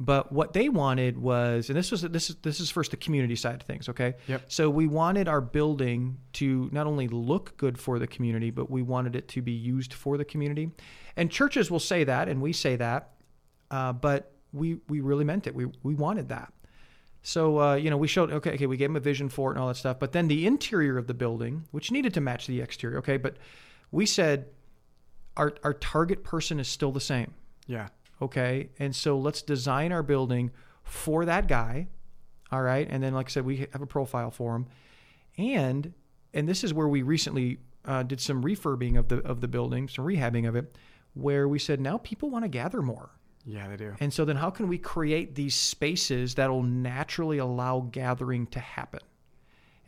But 0.00 0.32
what 0.32 0.52
they 0.52 0.68
wanted 0.68 1.18
was, 1.18 1.68
and 1.68 1.76
this 1.76 1.90
was 1.90 2.02
this 2.02 2.30
is 2.30 2.36
this 2.36 2.60
is 2.60 2.70
first 2.70 2.92
the 2.92 2.96
community 2.96 3.34
side 3.34 3.56
of 3.56 3.62
things, 3.62 3.88
okay? 3.88 4.14
Yep. 4.28 4.42
So 4.46 4.70
we 4.70 4.86
wanted 4.86 5.26
our 5.26 5.40
building 5.40 6.18
to 6.34 6.68
not 6.72 6.86
only 6.86 7.08
look 7.08 7.56
good 7.56 7.78
for 7.78 7.98
the 7.98 8.06
community, 8.06 8.50
but 8.50 8.70
we 8.70 8.82
wanted 8.82 9.16
it 9.16 9.26
to 9.28 9.42
be 9.42 9.52
used 9.52 9.92
for 9.92 10.16
the 10.16 10.24
community. 10.24 10.70
And 11.16 11.30
churches 11.30 11.68
will 11.68 11.80
say 11.80 12.04
that, 12.04 12.28
and 12.28 12.40
we 12.40 12.52
say 12.52 12.76
that, 12.76 13.10
uh, 13.72 13.92
but 13.92 14.32
we 14.52 14.78
we 14.88 15.00
really 15.00 15.24
meant 15.24 15.48
it. 15.48 15.54
We 15.54 15.66
we 15.82 15.94
wanted 15.94 16.28
that. 16.28 16.52
So 17.22 17.60
uh, 17.60 17.74
you 17.74 17.90
know, 17.90 17.96
we 17.96 18.06
showed 18.06 18.30
okay, 18.30 18.52
okay, 18.52 18.66
we 18.66 18.76
gave 18.76 18.90
them 18.90 18.96
a 18.96 19.00
vision 19.00 19.28
for 19.28 19.50
it 19.50 19.54
and 19.54 19.60
all 19.60 19.68
that 19.68 19.76
stuff. 19.76 19.98
But 19.98 20.12
then 20.12 20.28
the 20.28 20.46
interior 20.46 20.96
of 20.96 21.08
the 21.08 21.14
building, 21.14 21.64
which 21.72 21.90
needed 21.90 22.14
to 22.14 22.20
match 22.20 22.46
the 22.46 22.60
exterior, 22.60 22.98
okay, 22.98 23.16
but 23.16 23.36
we 23.90 24.06
said 24.06 24.46
our 25.36 25.54
our 25.64 25.74
target 25.74 26.22
person 26.22 26.60
is 26.60 26.68
still 26.68 26.92
the 26.92 27.00
same 27.00 27.34
Yeah. 27.66 27.88
Okay? 28.20 28.70
And 28.78 28.94
so 28.94 29.18
let's 29.18 29.42
design 29.42 29.92
our 29.92 30.02
building 30.02 30.50
for 30.82 31.24
that 31.24 31.48
guy 31.48 31.88
all 32.50 32.62
right? 32.62 32.86
And 32.90 33.02
then 33.02 33.14
like 33.14 33.26
i 33.26 33.30
said 33.30 33.44
we 33.44 33.68
have 33.72 33.82
a 33.82 33.86
profile 33.86 34.30
for 34.30 34.56
him. 34.56 34.66
And 35.36 35.92
and 36.34 36.48
this 36.48 36.64
is 36.64 36.74
where 36.74 36.88
we 36.88 37.02
recently 37.02 37.58
uh, 37.84 38.02
did 38.02 38.20
some 38.20 38.42
refurbing 38.42 38.98
of 38.98 39.08
the 39.08 39.18
of 39.18 39.40
the 39.40 39.48
building 39.48 39.88
some 39.88 40.04
rehabbing 40.04 40.48
of 40.48 40.56
it 40.56 40.76
where 41.14 41.48
we 41.48 41.58
said 41.58 41.80
now 41.80 41.98
people 41.98 42.30
want 42.30 42.44
to 42.44 42.48
gather 42.48 42.82
more. 42.82 43.10
Yeah, 43.44 43.68
they 43.68 43.76
do. 43.76 43.94
and 44.00 44.12
so 44.12 44.24
then 44.24 44.36
how 44.36 44.50
can 44.50 44.68
we 44.68 44.76
create 44.76 45.34
these 45.34 45.54
spaces 45.54 46.34
that 46.34 46.50
will 46.50 46.62
naturally 46.62 47.38
allow 47.38 47.80
gathering 47.80 48.46
to 48.48 48.60
happen? 48.60 49.00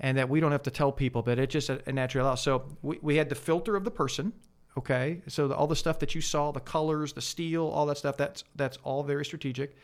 And 0.02 0.16
that 0.16 0.30
we 0.30 0.40
don't 0.40 0.52
have 0.52 0.62
to 0.62 0.70
tell 0.70 0.92
people 0.92 1.22
but 1.22 1.38
it 1.38 1.50
just 1.50 1.68
a, 1.68 1.82
a 1.86 1.92
naturally 1.92 2.26
allows. 2.26 2.42
So 2.42 2.76
we, 2.82 2.98
we 3.02 3.16
had 3.16 3.28
the 3.28 3.34
filter 3.34 3.76
of 3.76 3.84
the 3.84 3.90
person 3.90 4.32
okay 4.76 5.20
so 5.26 5.48
the, 5.48 5.54
all 5.54 5.66
the 5.66 5.76
stuff 5.76 5.98
that 5.98 6.14
you 6.14 6.20
saw 6.20 6.52
the 6.52 6.60
colors 6.60 7.12
the 7.12 7.20
steel 7.20 7.66
all 7.66 7.86
that 7.86 7.98
stuff 7.98 8.16
that's 8.16 8.44
that's 8.56 8.78
all 8.84 9.02
very 9.02 9.24
strategic. 9.24 9.76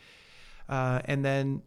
Uh, 0.69 1.01
and 1.05 1.23
then 1.23 1.61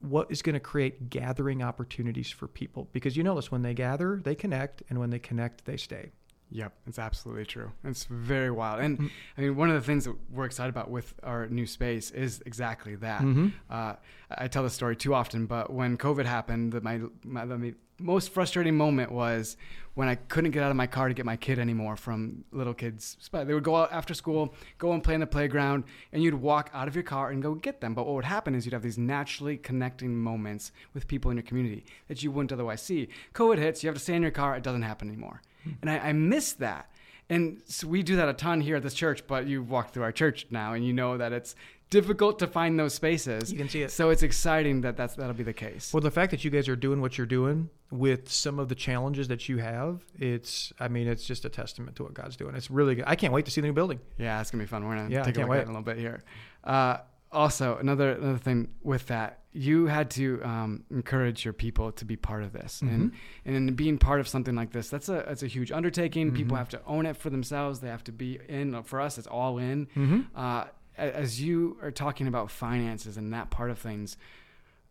what 0.00 0.30
is 0.30 0.42
going 0.42 0.54
to 0.54 0.60
create 0.60 1.08
gathering 1.10 1.62
opportunities 1.62 2.30
for 2.30 2.46
people? 2.46 2.88
Because 2.92 3.16
you 3.16 3.22
notice 3.22 3.50
when 3.50 3.62
they 3.62 3.74
gather 3.74 4.20
they 4.22 4.34
connect 4.34 4.82
and 4.88 4.98
when 4.98 5.10
they 5.10 5.18
connect 5.18 5.64
they 5.64 5.76
stay 5.76 6.12
Yep, 6.50 6.72
it's 6.86 6.98
absolutely 6.98 7.46
true. 7.46 7.72
It's 7.82 8.04
very 8.04 8.50
wild. 8.50 8.80
And 8.80 8.98
Mm. 8.98 9.10
I 9.36 9.40
mean, 9.40 9.56
one 9.56 9.70
of 9.70 9.74
the 9.74 9.80
things 9.86 10.04
that 10.04 10.14
we're 10.30 10.44
excited 10.44 10.70
about 10.70 10.88
with 10.90 11.14
our 11.22 11.48
new 11.48 11.66
space 11.66 12.10
is 12.12 12.42
exactly 12.46 12.94
that. 12.96 13.22
Mhm. 13.22 13.52
Uh, 13.68 13.94
I 14.30 14.46
tell 14.48 14.62
this 14.62 14.74
story 14.74 14.94
too 14.94 15.14
often, 15.14 15.46
but 15.46 15.72
when 15.72 15.96
COVID 15.96 16.26
happened, 16.26 16.72
the, 16.72 16.80
my, 16.80 17.00
my, 17.24 17.44
the 17.44 17.74
most 17.98 18.30
frustrating 18.32 18.76
moment 18.76 19.10
was 19.10 19.56
when 19.94 20.08
I 20.08 20.16
couldn't 20.16 20.50
get 20.50 20.62
out 20.62 20.70
of 20.70 20.76
my 20.76 20.86
car 20.86 21.08
to 21.08 21.14
get 21.14 21.24
my 21.24 21.36
kid 21.36 21.58
anymore 21.58 21.96
from 21.96 22.44
little 22.52 22.74
kids. 22.74 23.16
They 23.32 23.54
would 23.54 23.62
go 23.64 23.76
out 23.76 23.92
after 23.92 24.14
school, 24.14 24.54
go 24.78 24.92
and 24.92 25.02
play 25.02 25.14
in 25.14 25.20
the 25.20 25.26
playground, 25.26 25.84
and 26.12 26.22
you'd 26.22 26.34
walk 26.34 26.70
out 26.74 26.88
of 26.88 26.94
your 26.96 27.04
car 27.04 27.30
and 27.30 27.42
go 27.42 27.54
get 27.54 27.80
them. 27.80 27.94
But 27.94 28.06
what 28.06 28.14
would 28.16 28.24
happen 28.24 28.54
is 28.54 28.64
you'd 28.66 28.72
have 28.74 28.82
these 28.82 28.98
naturally 28.98 29.56
connecting 29.56 30.16
moments 30.16 30.72
with 30.92 31.06
people 31.08 31.30
in 31.30 31.36
your 31.36 31.44
community 31.44 31.84
that 32.08 32.22
you 32.22 32.30
wouldn't 32.32 32.52
otherwise 32.52 32.82
see. 32.82 33.08
COVID 33.34 33.58
hits, 33.58 33.82
you 33.82 33.88
have 33.88 33.96
to 33.96 34.02
stay 34.02 34.14
in 34.14 34.22
your 34.22 34.30
car, 34.32 34.56
it 34.56 34.62
doesn't 34.62 34.82
happen 34.82 35.08
anymore. 35.08 35.40
And 35.82 35.90
I, 35.90 35.98
I 35.98 36.12
miss 36.12 36.52
that. 36.54 36.90
And 37.30 37.62
so 37.64 37.88
we 37.88 38.02
do 38.02 38.16
that 38.16 38.28
a 38.28 38.34
ton 38.34 38.60
here 38.60 38.76
at 38.76 38.82
this 38.82 38.94
church, 38.94 39.26
but 39.26 39.46
you've 39.46 39.70
walked 39.70 39.94
through 39.94 40.02
our 40.02 40.12
church 40.12 40.46
now 40.50 40.74
and 40.74 40.84
you 40.84 40.92
know 40.92 41.16
that 41.16 41.32
it's 41.32 41.54
difficult 41.88 42.38
to 42.40 42.46
find 42.46 42.78
those 42.78 42.92
spaces. 42.92 43.50
You 43.50 43.58
can 43.58 43.68
see 43.68 43.82
it. 43.82 43.90
So 43.90 44.10
it's 44.10 44.22
exciting 44.22 44.82
that 44.82 44.96
that's, 44.96 45.14
that'll 45.14 45.32
be 45.32 45.42
the 45.42 45.54
case. 45.54 45.92
Well, 45.92 46.00
the 46.02 46.10
fact 46.10 46.32
that 46.32 46.44
you 46.44 46.50
guys 46.50 46.68
are 46.68 46.76
doing 46.76 47.00
what 47.00 47.16
you're 47.16 47.26
doing 47.26 47.70
with 47.90 48.30
some 48.30 48.58
of 48.58 48.68
the 48.68 48.74
challenges 48.74 49.28
that 49.28 49.48
you 49.48 49.58
have, 49.58 50.04
it's, 50.18 50.72
I 50.78 50.88
mean, 50.88 51.08
it's 51.08 51.24
just 51.24 51.44
a 51.44 51.48
testament 51.48 51.96
to 51.96 52.02
what 52.02 52.12
God's 52.12 52.36
doing. 52.36 52.54
It's 52.56 52.70
really 52.70 52.96
good. 52.96 53.04
I 53.06 53.16
can't 53.16 53.32
wait 53.32 53.46
to 53.46 53.50
see 53.50 53.60
the 53.62 53.68
new 53.68 53.72
building. 53.72 54.00
Yeah, 54.18 54.40
it's 54.40 54.50
gonna 54.50 54.64
be 54.64 54.68
fun. 54.68 54.86
We're 54.86 54.96
gonna 54.96 55.08
Yeah, 55.08 55.22
take 55.22 55.36
a 55.38 55.40
look 55.40 55.50
at 55.50 55.58
it 55.58 55.62
in 55.62 55.68
a 55.68 55.70
little 55.70 55.82
bit 55.82 55.98
here. 55.98 56.24
Uh, 56.62 56.98
also, 57.32 57.78
another 57.78 58.12
another 58.12 58.38
thing 58.38 58.68
with 58.82 59.06
that, 59.06 59.43
you 59.56 59.86
had 59.86 60.10
to 60.10 60.42
um, 60.44 60.82
encourage 60.90 61.44
your 61.44 61.54
people 61.54 61.92
to 61.92 62.04
be 62.04 62.16
part 62.16 62.42
of 62.42 62.52
this, 62.52 62.82
and 62.82 63.12
and 63.44 63.54
in 63.56 63.74
being 63.74 63.98
part 63.98 64.18
of 64.20 64.26
something 64.28 64.54
like 64.56 64.72
this, 64.72 64.88
that's 64.90 65.08
a 65.08 65.24
that's 65.28 65.42
a 65.44 65.46
huge 65.46 65.70
undertaking. 65.72 66.32
People 66.32 66.56
Mhm. 66.56 66.58
have 66.58 66.68
to 66.70 66.80
own 66.86 67.06
it 67.06 67.16
for 67.16 67.30
themselves. 67.30 67.78
They 67.80 67.88
have 67.88 68.04
to 68.04 68.12
be 68.12 68.38
in. 68.48 68.82
For 68.82 69.00
us, 69.00 69.16
it's 69.16 69.28
all 69.28 69.58
in. 69.58 69.86
Mm-hmm. 69.96 70.20
Uh, 70.34 70.64
as 70.98 71.40
you 71.40 71.76
are 71.82 71.90
talking 71.90 72.26
about 72.26 72.50
finances 72.50 73.16
and 73.16 73.32
that 73.32 73.50
part 73.50 73.70
of 73.70 73.78
things, 73.78 74.16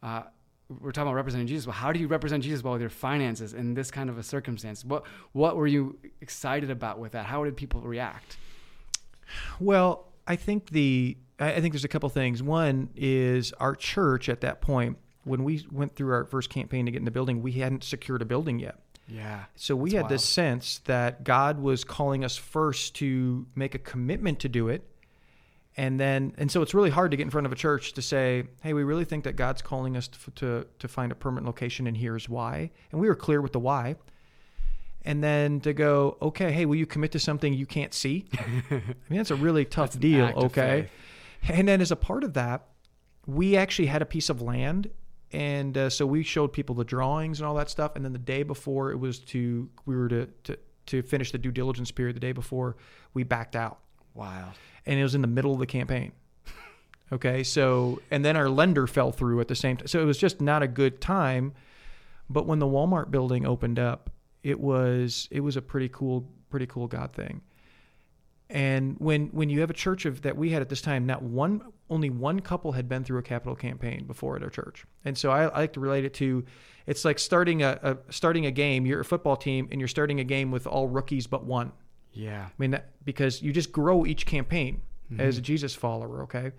uh, 0.02 0.24
we're 0.70 0.92
talking 0.92 1.08
about 1.10 1.16
representing 1.16 1.48
Jesus. 1.48 1.68
Well, 1.68 1.76
how 1.76 1.92
do 1.92 2.00
you 2.00 2.08
represent 2.08 2.44
Jesus 2.44 2.64
well 2.64 2.74
with 2.74 2.82
your 2.82 2.90
finances 2.90 3.54
in 3.54 3.74
this 3.74 3.92
kind 3.92 4.10
of 4.10 4.18
a 4.18 4.24
circumstance? 4.24 4.86
What 4.86 5.06
what 5.34 5.58
were 5.58 5.68
you 5.68 6.00
excited 6.22 6.70
about 6.72 7.00
with 7.00 7.12
that? 7.12 7.26
How 7.26 7.44
did 7.44 7.58
people 7.58 7.82
react? 7.82 8.38
Well, 9.60 10.08
I 10.28 10.36
think 10.38 10.70
the 10.70 11.18
I 11.40 11.54
I 11.54 11.62
think 11.62 11.74
there's 11.74 11.86
a 11.86 11.90
couple 11.90 12.10
things. 12.10 12.42
One 12.42 12.90
is 12.96 13.54
our 13.54 13.76
church 13.76 14.30
at 14.30 14.42
that 14.42 14.62
point 14.62 14.98
when 15.24 15.44
we 15.44 15.66
went 15.72 15.96
through 15.96 16.12
our 16.14 16.26
first 16.26 16.50
campaign 16.50 16.86
to 16.86 16.92
get 16.92 17.00
in 17.00 17.06
the 17.06 17.12
building, 17.12 17.42
we 17.42 17.54
hadn't 17.54 17.84
secured 17.84 18.22
a 18.22 18.26
building 18.26 18.60
yet. 18.60 18.80
Yeah. 19.08 19.46
So 19.56 19.76
we 19.76 19.92
had 19.92 20.10
this 20.10 20.24
sense 20.24 20.80
that 20.86 21.24
God 21.24 21.60
was 21.60 21.84
calling 21.84 22.24
us 22.24 22.38
first 22.38 22.96
to 22.96 23.46
make 23.56 23.76
a 23.76 23.80
commitment 23.80 24.40
to 24.40 24.50
do 24.50 24.70
it. 24.70 24.84
And 25.76 26.00
then, 26.00 26.34
and 26.38 26.52
so 26.52 26.62
it's 26.62 26.74
really 26.74 26.92
hard 26.92 27.12
to 27.12 27.18
get 27.18 27.24
in 27.24 27.30
front 27.32 27.48
of 27.48 27.52
a 27.52 27.56
church 27.56 27.94
to 27.94 28.02
say, 28.02 28.44
"Hey, 28.62 28.74
we 28.74 28.84
really 28.84 29.06
think 29.06 29.24
that 29.24 29.36
God's 29.36 29.62
calling 29.62 29.98
us 29.98 30.08
to 30.08 30.32
to, 30.32 30.68
to 30.78 30.88
find 30.88 31.12
a 31.12 31.16
permanent 31.16 31.48
location, 31.48 31.88
and 31.88 31.98
here's 31.98 32.30
why." 32.30 32.70
And 32.92 33.02
we 33.02 33.08
were 33.08 33.16
clear 33.16 33.42
with 33.42 33.54
the 33.54 33.60
why. 33.60 33.96
And 35.04 35.24
then 35.24 35.62
to 35.62 35.74
go, 35.74 36.18
"Okay, 36.22 36.52
hey, 36.52 36.68
will 36.68 36.76
you 36.76 36.86
commit 36.86 37.12
to 37.14 37.20
something 37.20 37.56
you 37.56 37.66
can't 37.66 37.92
see?" 37.92 38.26
I 38.70 38.82
mean, 39.10 39.18
that's 39.18 39.32
a 39.32 39.36
really 39.36 39.66
tough 39.66 40.00
deal. 40.00 40.26
Okay, 40.26 40.90
and 41.50 41.68
then 41.68 41.82
as 41.82 41.92
a 41.92 41.96
part 41.96 42.24
of 42.24 42.34
that, 42.34 42.68
we 43.26 43.56
actually 43.56 43.88
had 43.88 44.02
a 44.02 44.06
piece 44.06 44.30
of 44.30 44.42
land, 44.42 44.90
and 45.32 45.78
uh, 45.78 45.90
so 45.90 46.06
we 46.06 46.24
showed 46.24 46.54
people 46.54 46.76
the 46.76 46.84
drawings 46.84 47.40
and 47.40 47.48
all 47.48 47.56
that 47.56 47.70
stuff. 47.70 47.96
And 47.96 48.04
then 48.04 48.14
the 48.14 48.20
day 48.20 48.44
before 48.44 48.92
it 48.92 48.98
was 49.00 49.20
to 49.20 49.70
we 49.86 49.96
were 49.96 50.10
to 50.10 50.28
to 50.46 50.58
to 50.88 51.02
finish 51.02 51.32
the 51.32 51.38
due 51.38 51.52
diligence 51.52 51.92
period. 51.92 52.16
The 52.16 52.20
day 52.20 52.34
before 52.34 52.76
we 53.14 53.24
backed 53.24 53.56
out, 53.56 53.80
Wow. 54.14 54.52
and 54.86 55.00
it 55.00 55.04
was 55.04 55.16
in 55.16 55.22
the 55.22 55.28
middle 55.28 55.54
of 55.54 55.60
the 55.60 55.66
campaign. 55.66 56.12
Okay, 57.12 57.44
so 57.44 58.02
and 58.10 58.26
then 58.26 58.36
our 58.36 58.50
lender 58.50 58.88
fell 58.88 59.12
through 59.12 59.40
at 59.40 59.48
the 59.48 59.56
same 59.56 59.78
time, 59.78 59.88
so 59.88 60.02
it 60.02 60.06
was 60.06 60.18
just 60.18 60.42
not 60.42 60.64
a 60.64 60.68
good 60.68 61.00
time. 61.00 61.54
But 62.30 62.48
when 62.48 62.60
the 62.60 62.66
Walmart 62.66 63.12
building 63.12 63.46
opened 63.46 63.78
up, 63.80 64.10
it 64.42 64.60
was 64.60 65.28
it 65.30 65.42
was 65.42 65.56
a 65.56 65.62
pretty 65.62 65.90
cool 65.90 66.28
pretty 66.50 66.66
cool 66.66 66.88
God 66.88 67.14
thing. 67.14 67.42
And 68.54 68.96
when 69.00 69.30
when 69.30 69.50
you 69.50 69.62
have 69.62 69.72
a 69.72 69.74
church 69.74 70.06
of 70.06 70.22
that 70.22 70.38
we 70.38 70.52
had 70.52 70.62
at 70.62 70.70
this 70.70 70.82
time, 70.82 71.08
not 71.08 71.24
one 71.24 71.62
only 71.90 72.12
one 72.12 72.40
couple 72.40 72.72
had 72.72 72.88
been 72.88 73.04
through 73.04 73.18
a 73.18 73.24
capital 73.24 73.56
campaign 73.56 74.06
before 74.06 74.36
at 74.36 74.44
our 74.44 74.50
church, 74.50 74.86
and 75.04 75.18
so 75.18 75.32
I, 75.32 75.46
I 75.46 75.60
like 75.62 75.74
to 75.74 75.80
relate 75.80 76.06
it 76.06 76.14
to, 76.16 76.46
it's 76.86 77.04
like 77.04 77.18
starting 77.18 77.64
a, 77.64 77.80
a 77.82 78.14
starting 78.14 78.46
a 78.46 78.52
game. 78.52 78.86
You're 78.86 79.00
a 79.00 79.06
football 79.06 79.36
team, 79.36 79.68
and 79.72 79.82
you're 79.82 79.88
starting 79.88 80.20
a 80.20 80.24
game 80.24 80.52
with 80.52 80.68
all 80.68 80.88
rookies 80.88 81.26
but 81.26 81.44
one. 81.44 81.72
Yeah. 82.14 82.46
I 82.46 82.52
mean, 82.60 82.72
that, 82.72 82.92
because 83.04 83.42
you 83.42 83.52
just 83.52 83.72
grow 83.72 84.06
each 84.06 84.28
campaign 84.28 84.84
as 85.18 85.36
mm-hmm. 85.36 85.40
a 85.40 85.42
Jesus 85.42 85.74
follower, 85.74 86.22
okay? 86.24 86.52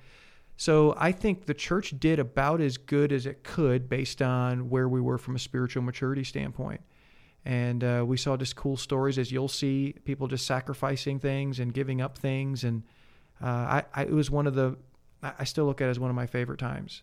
So 0.57 0.95
I 0.99 1.13
think 1.13 1.47
the 1.47 1.55
church 1.55 1.95
did 1.99 2.19
about 2.19 2.61
as 2.61 2.77
good 2.77 3.13
as 3.13 3.27
it 3.27 3.45
could 3.45 3.89
based 3.89 4.21
on 4.21 4.69
where 4.69 4.89
we 4.89 5.01
were 5.01 5.19
from 5.19 5.37
a 5.37 5.39
spiritual 5.39 5.83
maturity 5.83 6.25
standpoint. 6.25 6.81
And 7.45 7.85
uh, 7.85 8.05
we 8.07 8.17
saw 8.17 8.37
just 8.37 8.57
cool 8.57 8.77
stories, 8.77 9.19
as 9.19 9.31
you'll 9.31 9.49
see, 9.49 9.95
people 10.05 10.29
just 10.29 10.47
sacrificing 10.47 11.19
things 11.19 11.61
and 11.61 11.75
giving 11.75 12.01
up 12.01 12.17
things. 12.17 12.65
And 12.65 12.83
uh, 13.43 13.47
I, 13.47 13.85
I, 13.95 14.03
it 14.05 14.13
was 14.13 14.31
one 14.31 14.47
of 14.47 14.55
the, 14.55 14.77
I 15.23 15.45
still 15.45 15.67
look 15.67 15.81
at 15.83 15.89
it 15.89 15.91
as 15.91 15.99
one 16.01 16.09
of 16.09 16.17
my 16.17 16.27
favorite 16.27 16.59
times, 16.59 17.03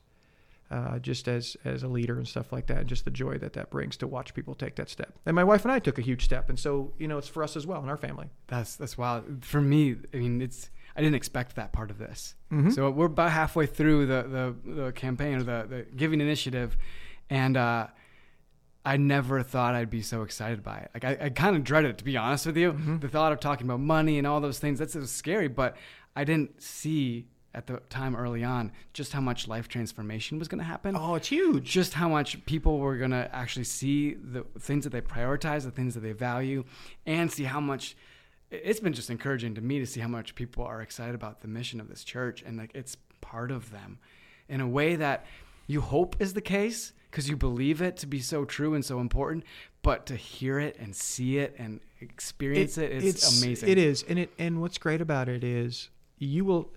uh, 0.71 0.97
just 0.99 1.27
as 1.27 1.57
as 1.65 1.83
a 1.83 1.87
leader 1.87 2.17
and 2.17 2.27
stuff 2.27 2.51
like 2.51 2.65
that. 2.67 2.77
And 2.77 2.87
just 2.89 3.05
the 3.05 3.11
joy 3.11 3.37
that 3.39 3.53
that 3.53 3.69
brings 3.69 3.97
to 3.97 4.07
watch 4.07 4.33
people 4.33 4.55
take 4.55 4.75
that 4.75 4.89
step. 4.89 5.13
And 5.25 5.35
my 5.35 5.43
wife 5.43 5.63
and 5.65 5.71
I 5.71 5.79
took 5.79 5.99
a 5.99 6.01
huge 6.01 6.23
step, 6.23 6.49
and 6.49 6.57
so 6.57 6.93
you 6.97 7.07
know, 7.07 7.17
it's 7.17 7.27
for 7.27 7.43
us 7.43 7.55
as 7.55 7.67
well 7.67 7.83
in 7.83 7.89
our 7.89 7.97
family. 7.97 8.29
That's 8.47 8.75
that's 8.75 8.97
wild. 8.97 9.43
For 9.43 9.59
me, 9.61 9.95
I 10.13 10.17
mean, 10.17 10.41
it's 10.41 10.69
I 10.95 11.01
didn't 11.01 11.15
expect 11.15 11.55
that 11.55 11.71
part 11.73 11.91
of 11.91 11.97
this. 11.97 12.35
Mhm. 12.51 12.73
So 12.73 12.89
we're 12.89 13.05
about 13.07 13.31
halfway 13.31 13.65
through 13.65 14.05
the 14.07 14.55
the, 14.65 14.71
the 14.83 14.91
campaign 14.93 15.35
or 15.37 15.43
the, 15.43 15.65
the 15.69 15.85
giving 15.95 16.21
initiative, 16.21 16.77
and 17.29 17.57
uh, 17.57 17.87
I 18.83 18.97
never 18.97 19.43
thought 19.43 19.75
I'd 19.75 19.89
be 19.89 20.01
so 20.01 20.23
excited 20.23 20.63
by 20.63 20.77
it. 20.79 20.91
Like 20.93 21.03
I, 21.05 21.25
I 21.25 21.29
kind 21.29 21.55
of 21.55 21.63
dreaded 21.63 21.91
it 21.91 21.97
to 21.99 22.03
be 22.03 22.17
honest 22.17 22.45
with 22.45 22.57
you. 22.57 22.73
Mm-hmm. 22.73 22.99
The 22.99 23.09
thought 23.09 23.31
of 23.31 23.39
talking 23.39 23.67
about 23.67 23.79
money 23.79 24.17
and 24.17 24.25
all 24.25 24.41
those 24.41 24.59
things 24.59 24.79
that's 24.79 24.95
was 24.95 25.11
scary, 25.11 25.47
but 25.47 25.77
I 26.15 26.23
didn't 26.23 26.61
see 26.61 27.27
at 27.53 27.67
the 27.67 27.77
time 27.89 28.15
early 28.15 28.43
on 28.43 28.71
just 28.93 29.11
how 29.11 29.19
much 29.19 29.47
life 29.47 29.67
transformation 29.67 30.39
was 30.39 30.47
going 30.47 30.59
to 30.59 30.65
happen 30.65 30.95
Oh, 30.95 31.15
it's 31.15 31.27
huge. 31.27 31.65
just 31.65 31.93
how 31.93 32.07
much 32.07 32.43
people 32.45 32.79
were 32.79 32.95
going 32.97 33.11
to 33.11 33.29
actually 33.35 33.65
see 33.65 34.13
the 34.13 34.45
things 34.59 34.85
that 34.85 34.91
they 34.91 35.01
prioritize, 35.01 35.63
the 35.63 35.71
things 35.71 35.93
that 35.95 35.99
they 35.99 36.13
value, 36.13 36.63
and 37.05 37.29
see 37.31 37.43
how 37.43 37.59
much 37.59 37.97
it's 38.49 38.79
been 38.79 38.93
just 38.93 39.09
encouraging 39.09 39.55
to 39.55 39.61
me 39.61 39.79
to 39.79 39.85
see 39.85 39.99
how 39.99 40.07
much 40.07 40.33
people 40.33 40.63
are 40.63 40.81
excited 40.81 41.13
about 41.13 41.41
the 41.41 41.47
mission 41.47 41.79
of 41.81 41.87
this 41.89 42.03
church 42.03 42.41
and 42.41 42.57
like 42.57 42.71
it's 42.73 42.95
part 43.21 43.51
of 43.51 43.71
them 43.71 43.99
in 44.49 44.59
a 44.61 44.67
way 44.67 44.95
that 44.95 45.25
you 45.67 45.79
hope 45.81 46.15
is 46.19 46.33
the 46.33 46.41
case 46.41 46.93
because 47.11 47.29
you 47.29 47.35
believe 47.35 47.81
it 47.81 47.97
to 47.97 48.07
be 48.07 48.19
so 48.19 48.45
true 48.45 48.73
and 48.73 48.83
so 48.83 48.99
important, 48.99 49.43
but 49.83 50.05
to 50.05 50.15
hear 50.15 50.59
it 50.59 50.77
and 50.79 50.95
see 50.95 51.37
it 51.37 51.53
and 51.57 51.81
experience 51.99 52.77
it, 52.77 52.91
is 52.91 53.03
it's 53.03 53.43
amazing. 53.43 53.69
It 53.69 53.77
is, 53.77 54.03
and 54.07 54.17
it 54.17 54.31
and 54.39 54.61
what's 54.61 54.77
great 54.77 55.01
about 55.01 55.27
it 55.27 55.43
is 55.43 55.89
you 56.17 56.45
will. 56.45 56.71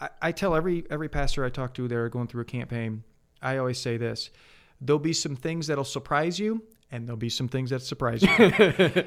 I, 0.00 0.08
I 0.22 0.32
tell 0.32 0.54
every 0.54 0.84
every 0.88 1.08
pastor 1.08 1.44
I 1.44 1.50
talk 1.50 1.74
to, 1.74 1.88
they're 1.88 2.08
going 2.08 2.28
through 2.28 2.42
a 2.42 2.46
campaign. 2.46 3.02
I 3.42 3.58
always 3.58 3.78
say 3.78 3.96
this: 3.96 4.30
there'll 4.80 5.00
be 5.00 5.12
some 5.12 5.34
things 5.34 5.66
that'll 5.66 5.84
surprise 5.84 6.38
you, 6.38 6.62
and 6.92 7.08
there'll 7.08 7.16
be 7.16 7.28
some 7.28 7.48
things 7.48 7.70
that 7.70 7.82
surprise 7.82 8.22
you. 8.22 8.28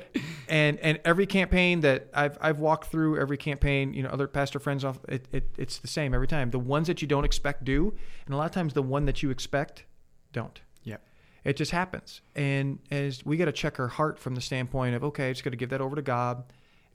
and 0.50 0.78
and 0.80 1.00
every 1.06 1.26
campaign 1.26 1.80
that 1.82 2.10
I've 2.14 2.38
I've 2.42 2.60
walked 2.60 2.92
through, 2.92 3.18
every 3.18 3.38
campaign, 3.38 3.94
you 3.94 4.04
know, 4.04 4.10
other 4.10 4.28
pastor 4.28 4.60
friends 4.60 4.84
off, 4.84 5.00
it, 5.08 5.26
it 5.32 5.50
it's 5.58 5.78
the 5.78 5.88
same 5.88 6.14
every 6.14 6.28
time. 6.28 6.52
The 6.52 6.60
ones 6.60 6.88
that 6.88 7.02
you 7.02 7.08
don't 7.08 7.24
expect 7.24 7.64
do, 7.64 7.94
and 8.26 8.36
a 8.36 8.38
lot 8.38 8.46
of 8.46 8.52
times 8.52 8.74
the 8.74 8.84
one 8.84 9.06
that 9.06 9.24
you 9.24 9.30
expect 9.30 9.86
don't. 10.34 10.60
Yep. 10.84 11.02
It 11.44 11.56
just 11.58 11.72
happens. 11.72 12.22
And 12.36 12.80
as 12.92 13.26
we 13.26 13.38
got 13.38 13.46
to 13.46 13.52
check 13.52 13.80
our 13.80 13.88
heart 13.88 14.20
from 14.20 14.36
the 14.36 14.42
standpoint 14.42 14.96
of, 14.96 15.04
okay, 15.06 15.30
I 15.30 15.32
just 15.32 15.44
got 15.44 15.52
to 15.52 15.58
give 15.58 15.70
that 15.70 15.82
over 15.82 15.96
to 15.96 16.02
God. 16.02 16.44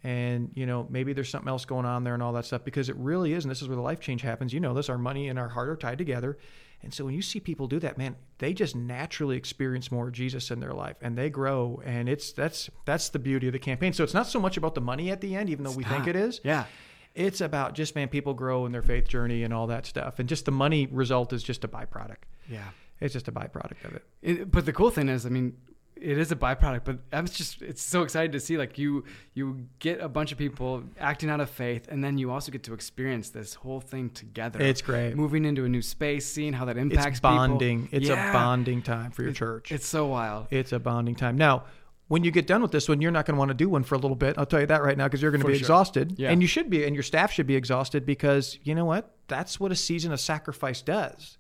And, 0.02 0.50
you 0.54 0.66
know, 0.66 0.86
maybe 0.90 1.14
there's 1.14 1.30
something 1.30 1.48
else 1.48 1.64
going 1.64 1.86
on 1.86 2.04
there 2.04 2.12
and 2.12 2.22
all 2.22 2.34
that 2.34 2.44
stuff 2.44 2.62
because 2.62 2.90
it 2.90 2.96
really 2.96 3.32
is. 3.32 3.44
And 3.44 3.50
this 3.50 3.62
is 3.62 3.68
where 3.68 3.76
the 3.76 3.82
life 3.82 4.00
change 4.00 4.20
happens. 4.20 4.52
You 4.52 4.60
know 4.60 4.74
this, 4.74 4.90
our 4.90 4.98
money 4.98 5.28
and 5.28 5.38
our 5.38 5.48
heart 5.48 5.70
are 5.70 5.76
tied 5.76 5.96
together. 5.96 6.36
And 6.82 6.92
so 6.92 7.06
when 7.06 7.14
you 7.14 7.22
see 7.22 7.40
people 7.40 7.66
do 7.66 7.78
that, 7.80 7.96
man, 7.96 8.14
they 8.36 8.52
just 8.52 8.76
naturally 8.76 9.38
experience 9.38 9.90
more 9.90 10.10
Jesus 10.10 10.50
in 10.50 10.60
their 10.60 10.74
life 10.74 10.96
and 11.00 11.16
they 11.16 11.30
grow. 11.30 11.80
And 11.86 12.10
it's, 12.10 12.32
that's, 12.32 12.68
that's 12.84 13.08
the 13.08 13.18
beauty 13.18 13.46
of 13.46 13.54
the 13.54 13.58
campaign. 13.58 13.94
So 13.94 14.04
it's 14.04 14.12
not 14.12 14.26
so 14.26 14.38
much 14.38 14.58
about 14.58 14.74
the 14.74 14.82
money 14.82 15.10
at 15.10 15.22
the 15.22 15.34
end, 15.34 15.48
even 15.48 15.64
though 15.64 15.72
we 15.72 15.84
think 15.84 16.06
it 16.06 16.16
is. 16.16 16.42
Yeah. 16.44 16.66
It's 17.14 17.40
about 17.40 17.74
just, 17.74 17.94
man, 17.94 18.08
people 18.08 18.34
grow 18.34 18.66
in 18.66 18.72
their 18.72 18.82
faith 18.82 19.08
journey 19.08 19.44
and 19.44 19.54
all 19.54 19.68
that 19.68 19.86
stuff. 19.86 20.18
And 20.18 20.28
just 20.28 20.44
the 20.44 20.50
money 20.50 20.86
result 20.86 21.32
is 21.32 21.42
just 21.42 21.64
a 21.64 21.68
byproduct. 21.68 22.24
Yeah. 22.50 22.68
It's 23.00 23.12
just 23.12 23.28
a 23.28 23.32
byproduct 23.32 23.84
of 23.84 23.94
it. 23.94 24.04
It, 24.22 24.50
but 24.50 24.66
the 24.66 24.72
cool 24.72 24.90
thing 24.90 25.08
is, 25.08 25.26
I 25.26 25.28
mean, 25.28 25.56
it 25.96 26.18
is 26.18 26.32
a 26.32 26.36
byproduct. 26.36 26.84
But 26.84 26.98
I'm 27.12 27.26
just, 27.26 27.62
it's 27.62 27.82
so 27.82 28.02
excited 28.02 28.32
to 28.32 28.40
see 28.40 28.56
like 28.58 28.78
you, 28.78 29.04
you 29.34 29.66
get 29.78 30.00
a 30.00 30.08
bunch 30.08 30.32
of 30.32 30.38
people 30.38 30.82
acting 30.98 31.30
out 31.30 31.40
of 31.40 31.50
faith, 31.50 31.86
and 31.88 32.02
then 32.02 32.18
you 32.18 32.30
also 32.30 32.50
get 32.52 32.62
to 32.64 32.74
experience 32.74 33.30
this 33.30 33.54
whole 33.54 33.80
thing 33.80 34.10
together. 34.10 34.60
It's 34.60 34.82
great. 34.82 35.14
Moving 35.16 35.44
into 35.44 35.64
a 35.64 35.68
new 35.68 35.82
space, 35.82 36.26
seeing 36.26 36.52
how 36.52 36.64
that 36.66 36.76
impacts 36.76 37.06
It's 37.06 37.20
people. 37.20 37.30
bonding. 37.36 37.88
It's 37.92 38.08
Yeah. 38.08 38.30
a 38.30 38.32
bonding 38.32 38.82
time 38.82 39.10
for 39.12 39.22
your 39.22 39.32
church. 39.32 39.70
It's 39.72 39.86
so 39.86 40.06
wild. 40.06 40.46
It's 40.50 40.72
a 40.72 40.78
bonding 40.78 41.14
time. 41.14 41.36
Now, 41.36 41.64
when 42.08 42.22
you 42.22 42.30
get 42.30 42.46
done 42.46 42.60
with 42.60 42.70
this 42.70 42.88
one, 42.88 43.00
you're 43.00 43.10
not 43.10 43.24
going 43.24 43.34
to 43.34 43.38
want 43.38 43.48
to 43.48 43.54
do 43.54 43.68
one 43.68 43.82
for 43.82 43.94
a 43.94 43.98
little 43.98 44.16
bit. 44.16 44.36
I'll 44.36 44.44
tell 44.46 44.60
you 44.60 44.66
that 44.66 44.82
right 44.82 44.96
now 44.98 45.04
because 45.06 45.22
you're 45.22 45.30
going 45.30 45.40
to 45.40 45.46
For 45.46 45.52
be 45.52 45.58
sure. 45.58 45.62
exhausted. 45.64 46.14
Yeah. 46.18 46.30
And 46.30 46.42
you 46.42 46.48
should 46.48 46.68
be, 46.68 46.84
and 46.84 46.94
your 46.94 47.02
staff 47.02 47.32
should 47.32 47.46
be 47.46 47.56
exhausted 47.56 48.04
because 48.04 48.58
you 48.62 48.74
know 48.74 48.84
what? 48.84 49.16
That's 49.26 49.58
what 49.58 49.72
a 49.72 49.76
season 49.76 50.12
of 50.12 50.20
sacrifice 50.20 50.82
does. 50.82 51.38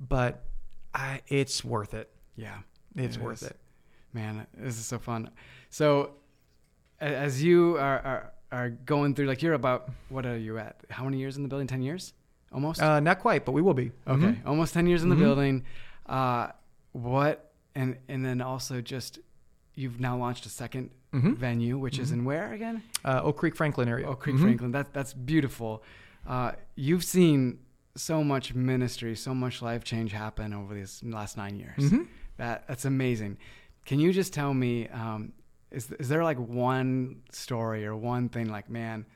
But 0.00 0.44
I, 0.94 1.20
it's 1.28 1.64
worth 1.64 1.94
it. 1.94 2.10
Yeah. 2.36 2.58
It's 2.96 3.16
It 3.16 3.22
worth 3.22 3.42
is. 3.42 3.48
it. 3.50 3.56
Man, 4.12 4.46
this 4.56 4.78
is 4.78 4.86
so 4.86 4.98
fun. 4.98 5.30
So, 5.70 6.12
as 7.00 7.42
you 7.42 7.76
are, 7.78 7.98
are 8.00 8.32
are 8.52 8.70
going 8.70 9.14
through, 9.14 9.26
like 9.26 9.42
you're 9.42 9.54
about 9.54 9.88
what 10.08 10.26
are 10.26 10.36
you 10.36 10.58
at? 10.58 10.80
How 10.90 11.04
many 11.04 11.18
years 11.18 11.36
in 11.36 11.44
the 11.44 11.48
building? 11.48 11.68
Ten 11.68 11.82
years, 11.82 12.12
almost. 12.52 12.82
Uh, 12.82 12.98
not 12.98 13.20
quite, 13.20 13.44
but 13.44 13.52
we 13.52 13.62
will 13.62 13.74
be. 13.74 13.92
okay, 14.08 14.26
Mhm. 14.34 14.46
almost 14.46 14.74
ten 14.74 14.86
years 14.88 15.04
in 15.04 15.08
the 15.08 15.14
Mhm. 15.14 15.20
building. 15.20 15.64
Uh, 16.06 16.48
what 16.92 17.52
and 17.76 17.96
and 18.08 18.24
then 18.26 18.40
also 18.40 18.80
just 18.80 19.20
you've 19.76 20.00
now 20.00 20.16
launched 20.16 20.44
a 20.46 20.48
2nd 20.48 20.90
Mhm. 21.12 21.36
venue, 21.36 21.78
which 21.78 22.00
is 22.00 22.10
in 22.10 22.24
where 22.24 22.52
again? 22.52 22.82
Uh, 23.04 23.20
Oak 23.22 23.36
Creek, 23.36 23.54
Franklin 23.54 23.88
area. 23.88 24.08
Oak 24.08 24.18
Creek. 24.20 24.36
Franklin. 24.38 24.72
That 24.72 24.92
that's 24.92 25.14
beautiful. 25.14 25.84
Uh, 26.26 26.52
you've 26.74 27.04
seen 27.04 27.60
so 27.96 28.22
much 28.24 28.54
ministry, 28.54 29.16
so 29.16 29.34
much 29.34 29.62
life 29.62 29.84
change 29.84 30.12
happen 30.12 30.52
over 30.54 30.74
these 30.74 31.02
last 31.04 31.36
nine 31.36 31.56
years. 31.58 31.78
Mhm. 31.78 32.06
That 32.36 32.66
that's 32.68 32.84
amazing. 32.84 33.38
Can 33.84 33.98
you 34.00 34.12
just 34.12 34.32
tell 34.32 34.54
me, 34.54 34.88
um, 34.88 35.32
is 35.70 35.90
is 35.92 36.08
there 36.08 36.22
like 36.24 36.38
one 36.38 37.22
story 37.32 37.84
or 37.86 37.96
one 37.96 38.28
thing 38.28 38.48
like, 38.48 38.70
man, 38.70 39.06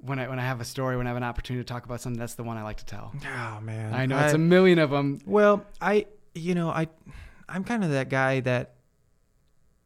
when 0.00 0.18
I 0.18 0.28
when 0.28 0.38
I 0.38 0.42
have 0.42 0.60
a 0.60 0.64
story, 0.64 0.96
when 0.96 1.06
I 1.06 1.10
have 1.10 1.16
an 1.16 1.22
opportunity 1.22 1.64
to 1.64 1.66
talk 1.72 1.84
about 1.84 2.00
something, 2.00 2.18
that's 2.18 2.34
the 2.34 2.44
one 2.44 2.56
I 2.56 2.62
like 2.62 2.76
to 2.78 2.84
tell. 2.84 3.12
Oh 3.26 3.60
man, 3.60 3.94
I 3.94 4.06
know 4.06 4.18
it's 4.18 4.34
a 4.34 4.38
million 4.38 4.78
of 4.78 4.90
them. 4.90 5.20
Well, 5.26 5.64
I 5.80 6.06
you 6.34 6.54
know 6.54 6.68
I 6.70 6.88
I'm 7.48 7.64
kind 7.64 7.82
of 7.84 7.90
that 7.90 8.08
guy 8.10 8.40
that 8.40 8.74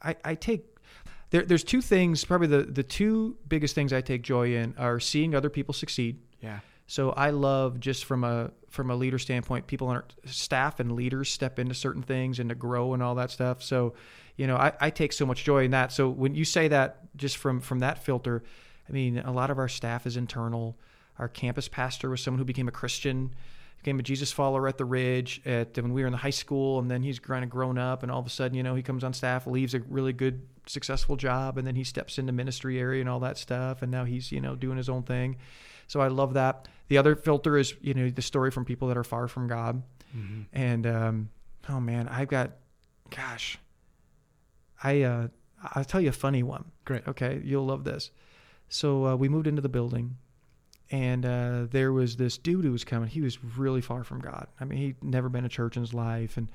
I 0.03 0.17
I 0.25 0.35
take 0.35 0.65
there 1.31 1.43
there's 1.43 1.65
two 1.65 1.81
things 1.81 2.25
probably 2.25 2.49
the 2.49 2.63
the 2.65 2.83
two 2.83 3.37
biggest 3.49 3.75
things 3.75 3.93
I 3.93 4.01
take 4.01 4.23
joy 4.23 4.55
in 4.55 4.75
are 4.79 4.99
seeing 4.99 5.35
other 5.35 5.51
people 5.51 5.73
succeed. 5.75 6.19
Yeah, 6.41 6.61
So 6.89 7.11
I 7.11 7.31
love 7.31 7.81
just 7.81 8.07
from 8.07 8.25
a 8.25 8.51
from 8.71 8.91
a 8.91 8.97
leader 8.97 9.19
standpoint, 9.19 9.67
people 9.67 9.89
on 9.89 10.03
staff 10.25 10.81
and 10.81 10.93
leaders 10.93 11.31
step 11.31 11.59
into 11.59 11.75
certain 11.75 12.03
things 12.03 12.39
and 12.39 12.49
to 12.49 12.55
grow 12.55 12.95
and 12.95 13.03
all 13.03 13.15
that 13.17 13.31
stuff. 13.31 13.63
So, 13.63 13.95
you 14.37 14.47
know, 14.47 14.57
I, 14.57 14.73
I 14.81 14.91
take 14.91 15.13
so 15.13 15.27
much 15.27 15.45
joy 15.45 15.65
in 15.65 15.71
that. 15.73 15.93
So 15.93 16.09
when 16.09 16.35
you 16.35 16.47
say 16.47 16.69
that 16.69 17.15
just 17.15 17.37
from 17.37 17.61
from 17.61 17.81
that 17.81 18.03
filter, 18.03 18.43
I 18.89 18.93
mean, 18.93 19.19
a 19.19 19.31
lot 19.31 19.51
of 19.51 19.59
our 19.59 19.69
staff 19.69 20.07
is 20.07 20.17
internal. 20.17 20.79
Our 21.19 21.29
campus 21.29 21.69
pastor 21.69 22.09
was 22.09 22.23
someone 22.23 22.39
who 22.39 22.47
became 22.47 22.69
a 22.69 22.73
Christian, 22.73 23.35
became 23.81 23.99
a 23.99 24.03
Jesus 24.03 24.33
follower 24.33 24.67
at 24.67 24.79
the 24.79 24.87
Ridge 24.87 25.43
at 25.45 25.77
when 25.77 25.93
we 25.93 26.01
were 26.01 26.07
in 26.07 26.13
the 26.13 26.19
high 26.19 26.31
school, 26.31 26.79
and 26.79 26.91
then 26.91 27.03
he's 27.03 27.19
kind 27.19 27.45
of 27.45 27.51
grown 27.51 27.77
up, 27.77 28.03
and 28.03 28.11
all 28.11 28.21
of 28.21 28.27
a 28.27 28.31
sudden, 28.31 28.57
you 28.57 28.63
know, 28.63 28.75
he 28.75 28.83
comes 28.83 29.05
on 29.05 29.13
staff, 29.13 29.47
leaves 29.47 29.75
a 29.75 29.81
really 29.81 30.15
good, 30.15 30.41
successful 30.65 31.17
job, 31.17 31.59
and 31.59 31.67
then 31.67 31.77
he 31.77 31.85
steps 31.85 32.19
into 32.19 32.33
ministry 32.33 32.79
area 32.81 33.01
and 33.01 33.11
all 33.11 33.21
that 33.21 33.37
stuff, 33.37 33.83
and 33.83 33.93
now 33.93 34.07
he's 34.07 34.33
you 34.33 34.41
know 34.41 34.55
doing 34.55 34.79
his 34.79 34.89
own 34.89 35.03
thing. 35.03 35.37
So 35.89 36.01
I 36.01 36.09
love 36.09 36.35
that. 36.35 36.69
The 36.87 36.99
other 36.99 37.17
filter 37.17 37.59
is, 37.59 37.75
you 37.81 37.93
know, 37.95 38.09
the 38.09 38.23
story 38.23 38.51
from 38.53 38.65
people 38.65 38.87
that 38.89 38.97
are 38.97 39.05
far 39.05 39.27
from 39.27 39.49
God. 39.49 39.83
And 40.53 40.87
um, 40.87 41.29
oh 41.69 41.81
man, 41.81 42.09
I've 42.09 42.29
got, 42.29 42.53
gosh, 43.11 43.59
I 44.83 45.03
uh, 45.03 45.29
I'll 45.75 45.85
tell 45.85 46.01
you 46.01 46.09
a 46.09 46.13
funny 46.13 46.43
one. 46.43 46.65
Great. 46.85 47.07
Okay, 47.09 47.41
you'll 47.45 47.67
love 47.67 47.85
this. 47.85 48.11
So 48.69 49.07
uh, 49.07 49.17
we 49.17 49.29
moved 49.29 49.47
into 49.47 49.61
the 49.63 49.69
building, 49.69 50.17
and 50.91 51.27
uh, 51.27 51.67
there 51.71 51.93
was 51.93 52.17
this 52.17 52.39
dude 52.39 52.65
who 52.65 52.73
was 52.73 52.85
coming. 52.85 53.09
He 53.09 53.21
was 53.21 53.43
really 53.57 53.81
far 53.81 54.05
from 54.05 54.21
God. 54.21 54.47
I 54.61 54.65
mean, 54.65 54.79
he'd 54.79 55.05
never 55.05 55.29
been 55.29 55.43
to 55.43 55.49
church 55.49 55.77
in 55.77 55.83
his 55.83 55.95
life, 55.95 56.37
and 56.37 56.51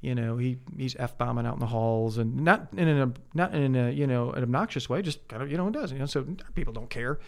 you 0.00 0.14
know, 0.14 0.36
he 0.36 0.58
he's 0.76 0.96
f 0.96 1.16
bombing 1.16 1.46
out 1.46 1.54
in 1.54 1.60
the 1.60 1.66
halls, 1.66 2.18
and 2.18 2.44
not 2.44 2.68
in 2.76 2.88
an 2.88 3.16
not 3.34 3.54
in 3.54 3.74
a 3.74 3.90
you 3.90 4.06
know 4.06 4.30
an 4.32 4.42
obnoxious 4.42 4.88
way, 4.88 5.02
just 5.02 5.26
kind 5.28 5.42
of 5.42 5.50
you 5.50 5.56
know 5.56 5.68
it 5.68 5.72
does. 5.72 5.92
You 5.92 5.98
know, 5.98 6.06
so 6.06 6.26
people 6.54 6.72
don't 6.72 6.90
care. 6.90 7.18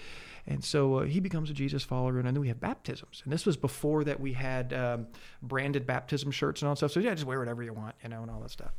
And 0.46 0.62
so 0.62 0.96
uh, 0.96 1.02
he 1.04 1.20
becomes 1.20 1.48
a 1.50 1.54
Jesus 1.54 1.82
follower, 1.84 2.18
and 2.18 2.26
then 2.26 2.38
we 2.40 2.48
have 2.48 2.60
baptisms. 2.60 3.22
And 3.24 3.32
this 3.32 3.46
was 3.46 3.56
before 3.56 4.04
that 4.04 4.20
we 4.20 4.34
had 4.34 4.72
um, 4.74 5.06
branded 5.42 5.86
baptism 5.86 6.30
shirts 6.30 6.60
and 6.60 6.68
all 6.68 6.74
that 6.74 6.78
stuff. 6.78 6.92
So 6.92 7.00
yeah, 7.00 7.14
just 7.14 7.26
wear 7.26 7.38
whatever 7.38 7.62
you 7.62 7.72
want, 7.72 7.94
you 8.02 8.10
know, 8.10 8.20
and 8.22 8.30
all 8.30 8.40
that 8.40 8.50
stuff. 8.50 8.72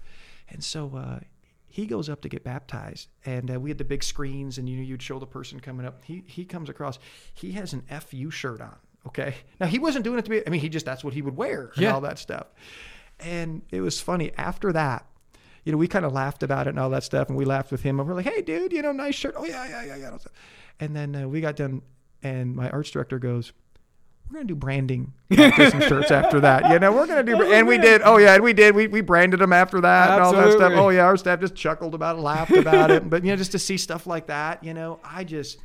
And 0.49 0.63
so 0.63 0.91
uh, 0.95 1.19
he 1.67 1.87
goes 1.87 2.07
up 2.07 2.21
to 2.21 2.29
get 2.29 2.43
baptized, 2.43 3.09
and 3.25 3.49
uh, 3.51 3.59
we 3.59 3.69
had 3.71 3.79
the 3.79 3.83
big 3.83 4.03
screens, 4.03 4.59
and 4.59 4.69
you 4.69 4.77
know, 4.77 4.83
you'd 4.83 5.01
show 5.01 5.17
the 5.17 5.25
person 5.25 5.59
coming 5.59 5.85
up. 5.87 6.03
He 6.05 6.23
he 6.27 6.45
comes 6.45 6.69
across. 6.69 6.99
He 7.33 7.53
has 7.53 7.73
an 7.73 7.81
FU 8.01 8.29
shirt 8.29 8.61
on. 8.61 8.75
Okay, 9.07 9.35
now 9.59 9.65
he 9.67 9.79
wasn't 9.79 10.03
doing 10.03 10.19
it 10.19 10.25
to 10.25 10.29
be. 10.31 10.45
I 10.45 10.49
mean, 10.51 10.61
he 10.61 10.69
just 10.69 10.85
that's 10.85 11.03
what 11.03 11.13
he 11.15 11.21
would 11.23 11.35
wear 11.35 11.71
and 11.75 11.83
Yeah. 11.83 11.93
all 11.93 12.01
that 12.01 12.19
stuff. 12.19 12.47
And 13.19 13.61
it 13.71 13.81
was 13.81 13.99
funny 13.99 14.31
after 14.37 14.71
that. 14.73 15.07
You 15.63 15.71
know, 15.71 15.77
we 15.79 15.87
kind 15.87 16.05
of 16.05 16.13
laughed 16.13 16.43
about 16.43 16.67
it 16.67 16.71
and 16.71 16.79
all 16.79 16.91
that 16.91 17.03
stuff, 17.03 17.27
and 17.27 17.35
we 17.37 17.43
laughed 17.45 17.71
with 17.71 17.81
him. 17.81 17.99
And 17.99 18.07
we're 18.07 18.13
like, 18.15 18.25
"Hey, 18.27 18.41
dude, 18.43 18.71
you 18.71 18.83
know, 18.83 18.91
nice 18.91 19.15
shirt. 19.15 19.33
Oh 19.35 19.45
yeah, 19.45 19.67
yeah, 19.67 19.83
yeah, 19.85 19.95
yeah." 19.95 20.17
And 20.79 20.95
then 20.95 21.15
uh, 21.15 21.27
we 21.27 21.41
got 21.41 21.55
done, 21.55 21.81
and 22.23 22.55
my 22.55 22.69
arts 22.69 22.91
director 22.91 23.19
goes, 23.19 23.53
we're 24.29 24.37
gonna 24.39 24.47
do 24.47 24.55
branding 24.55 25.13
some 25.31 25.81
shirts 25.81 26.09
after 26.09 26.39
that. 26.39 26.71
You 26.71 26.79
know, 26.79 26.91
we're 26.91 27.05
gonna 27.05 27.23
do, 27.23 27.43
and 27.53 27.67
we 27.67 27.77
did. 27.77 28.01
Oh 28.03 28.17
yeah, 28.17 28.33
and 28.33 28.43
we 28.43 28.53
did. 28.53 28.73
We, 28.75 28.87
we 28.87 29.01
branded 29.01 29.39
them 29.39 29.53
after 29.53 29.79
that 29.81 30.11
and 30.11 30.21
all 30.23 30.33
that 30.33 30.51
stuff. 30.53 30.73
Oh 30.75 30.89
yeah, 30.89 31.05
our 31.05 31.15
staff 31.15 31.39
just 31.39 31.53
chuckled 31.55 31.93
about 31.93 32.17
it, 32.17 32.21
laughed 32.21 32.51
about 32.51 32.89
it. 32.91 33.07
But 33.09 33.23
you 33.23 33.31
know, 33.31 33.35
just 33.35 33.51
to 33.51 33.59
see 33.59 33.77
stuff 33.77 34.07
like 34.07 34.27
that, 34.27 34.63
you 34.63 34.73
know, 34.73 34.99
I 35.03 35.23
just 35.25 35.59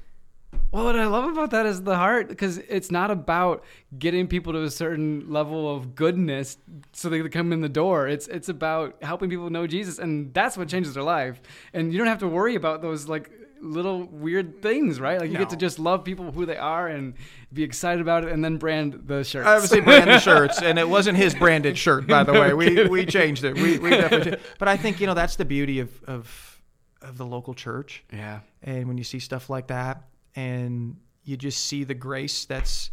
Well, 0.73 0.85
what 0.85 0.99
I 0.99 1.07
love 1.07 1.25
about 1.33 1.53
that 1.53 1.65
is 1.65 1.83
the 1.83 1.97
heart 1.97 2.29
because 2.29 2.59
it's 2.59 2.91
not 2.91 3.11
about 3.11 3.65
getting 3.99 4.29
people 4.29 4.53
to 4.53 4.63
a 4.63 4.71
certain 4.71 5.33
level 5.33 5.75
of 5.75 5.95
goodness 5.95 6.59
so 6.93 7.09
they 7.09 7.19
can 7.19 7.31
come 7.31 7.53
in 7.55 7.63
the 7.63 7.69
door. 7.69 8.09
It's 8.09 8.29
it's 8.29 8.51
about 8.51 9.03
helping 9.03 9.31
people 9.31 9.49
know 9.49 9.67
Jesus, 9.67 9.99
and 9.99 10.35
that's 10.35 10.59
what 10.59 10.69
changes 10.69 10.93
their 10.93 11.03
life. 11.03 11.41
And 11.73 11.93
you 11.93 11.99
don't 11.99 12.09
have 12.09 12.19
to 12.19 12.29
worry 12.29 12.57
about 12.57 12.83
those 12.83 13.09
like 13.09 13.31
little 13.61 14.05
weird 14.05 14.63
things, 14.63 15.01
right? 15.01 15.21
Like 15.21 15.31
you 15.31 15.39
get 15.39 15.51
to 15.51 15.57
just 15.57 15.79
love 15.79 16.05
people 16.05 16.33
who 16.33 16.47
they 16.47 16.57
are 16.57 16.89
and 16.89 17.15
be 17.53 17.63
excited 17.63 18.01
about 18.01 18.25
it, 18.25 18.33
and 18.33 18.45
then 18.45 18.57
brand 18.57 19.03
the 19.07 19.25
shirts. 19.25 19.47
I 19.47 19.55
obviously 19.55 19.81
brand 19.81 20.11
the 20.11 20.19
shirts, 20.19 20.61
and 20.63 20.79
it 20.79 20.89
wasn't 20.89 21.19
his 21.19 21.35
branded 21.43 21.77
shirt, 21.77 22.07
by 22.07 22.25
the 22.25 22.33
way. 22.33 22.55
We 22.55 22.89
we 22.89 23.07
changed 23.07 23.45
it. 23.45 23.55
We 23.55 23.79
we 23.79 23.91
definitely. 23.91 24.33
Changed. 24.33 24.47
But 24.59 24.69
I 24.69 24.77
think 24.77 25.01
you 25.01 25.07
know 25.07 25.15
that's 25.15 25.37
the 25.37 25.45
beauty 25.45 25.81
of 25.81 26.03
of 26.05 26.63
of 27.03 27.17
the 27.19 27.27
local 27.27 27.55
church. 27.55 28.05
yeah, 28.13 28.41
and 28.63 28.87
when 28.89 28.99
you 28.99 29.05
see 29.05 29.19
stuff 29.19 29.49
like 29.49 29.69
that 29.69 30.05
and 30.37 30.97
you 31.25 31.37
just 31.37 31.65
see 31.65 31.85
the 31.85 31.95
grace 31.95 32.45
that's 32.45 32.91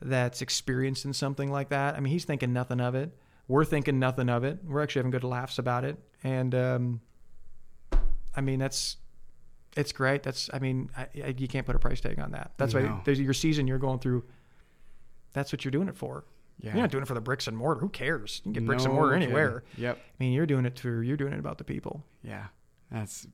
that's 0.00 0.42
experienced 0.42 1.04
in 1.04 1.12
something 1.12 1.50
like 1.50 1.70
that 1.70 1.96
i 1.96 2.00
mean 2.00 2.12
he's 2.12 2.24
thinking 2.24 2.52
nothing 2.52 2.80
of 2.80 2.94
it 2.94 3.10
we're 3.48 3.64
thinking 3.64 3.98
nothing 3.98 4.28
of 4.28 4.44
it 4.44 4.58
we're 4.64 4.82
actually 4.82 5.00
having 5.00 5.10
good 5.10 5.24
laughs 5.24 5.58
about 5.58 5.84
it 5.84 5.98
and 6.22 6.54
um, 6.54 7.00
i 8.36 8.40
mean 8.40 8.58
that's 8.58 8.96
it's 9.78 9.92
great 9.92 10.22
that's 10.22 10.50
i 10.52 10.58
mean 10.58 10.90
I, 10.96 11.02
I, 11.24 11.34
you 11.38 11.48
can't 11.48 11.64
put 11.64 11.74
a 11.76 11.78
price 11.78 12.00
tag 12.00 12.18
on 12.18 12.32
that 12.32 12.50
that's 12.58 12.74
No. 12.74 12.80
why 12.82 13.00
there's 13.04 13.18
your 13.20 13.32
season 13.34 13.66
you're 13.66 13.78
going 13.78 13.98
through 14.00 14.24
that's 15.32 15.52
what 15.52 15.64
you're 15.64 15.70
doing 15.72 15.88
it 15.88 15.96
for 15.96 16.24
yeah. 16.60 16.72
you're 16.72 16.80
not 16.82 16.90
doing 16.90 17.02
it 17.02 17.06
for 17.06 17.14
the 17.14 17.20
bricks 17.20 17.46
and 17.46 17.56
mortar 17.56 17.80
who 17.80 17.88
cares 17.88 18.40
you 18.44 18.52
can 18.52 18.52
get 18.52 18.66
bricks 18.66 18.84
and 18.84 18.92
No 18.92 19.00
mortar 19.00 19.14
kidding. 19.14 19.28
anywhere 19.28 19.64
Yep. 19.76 19.96
i 19.96 20.22
mean 20.22 20.32
you're 20.32 20.46
doing 20.46 20.66
it 20.66 20.78
for 20.78 21.02
you're 21.02 21.16
doing 21.16 21.32
it 21.32 21.38
about 21.38 21.56
the 21.58 21.64
people 21.64 22.04
Yeah, 22.22 22.46
that's 22.90 23.26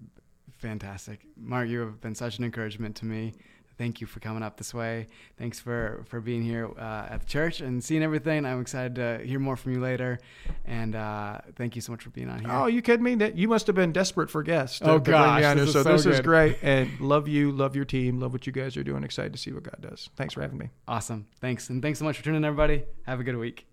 fantastic. 0.58 1.20
Mark, 1.36 1.68
you 1.68 1.80
have 1.80 2.00
been 2.00 2.14
such 2.14 2.38
an 2.38 2.44
encouragement 2.44 2.96
to 2.96 3.04
me. 3.06 3.34
Thank 3.76 4.00
you 4.00 4.06
for 4.06 4.20
coming 4.20 4.42
up 4.42 4.56
this 4.56 4.72
way. 4.72 5.08
Thanks 5.36 5.58
for, 5.58 6.04
for 6.08 6.20
being 6.20 6.42
here 6.42 6.70
uh, 6.78 7.06
at 7.10 7.20
the 7.20 7.26
church 7.26 7.60
and 7.60 7.82
seeing 7.82 8.02
everything. 8.02 8.46
I'm 8.46 8.60
excited 8.60 8.94
to 8.96 9.20
hear 9.24 9.38
more 9.38 9.56
from 9.56 9.72
you 9.74 9.80
later. 9.80 10.20
And 10.64 10.94
uh, 10.94 11.38
thank 11.56 11.74
you 11.74 11.82
so 11.82 11.92
much 11.92 12.02
for 12.02 12.10
being 12.10 12.28
on 12.30 12.38
here. 12.40 12.50
Oh, 12.50 12.66
you 12.66 12.82
kidding 12.82 13.02
me? 13.02 13.16
That 13.16 13.36
you 13.36 13.48
must 13.48 13.66
have 13.66 13.74
been 13.76 13.92
desperate 13.92 14.30
for 14.30 14.42
guests. 14.42 14.78
to- 14.78 14.90
Oh, 14.90 14.98
to 14.98 15.10
gosh, 15.10 15.42
here. 15.42 15.54
this 15.56 15.72
so 15.72 15.82
so 15.82 15.92
this 15.92 16.06
is 16.06 16.20
great, 16.20 16.58
and 16.62 17.00
love 17.00 17.26
you, 17.28 17.50
love 17.50 17.74
your 17.74 17.84
team, 17.84 18.20
love 18.20 18.32
what 18.32 18.46
you 18.46 18.52
guys 18.52 18.76
are 18.76 18.84
doing. 18.84 19.02
Excited 19.04 19.32
to 19.32 19.38
see 19.38 19.52
what 19.52 19.64
God 19.64 19.78
does. 19.80 20.08
Thanks 20.16 20.34
for 20.34 20.42
having 20.42 20.58
me. 20.58 20.70
Awesome. 20.86 21.26
Thanks. 21.40 21.68
And 21.70 21.82
thanks 21.82 21.98
so 21.98 22.04
much 22.04 22.16
for 22.16 22.22
tuning 22.24 22.38
in, 22.38 22.44
everybody. 22.44 22.84
Have 23.06 23.20
a 23.20 23.24
good 23.24 23.36
week. 23.36 23.66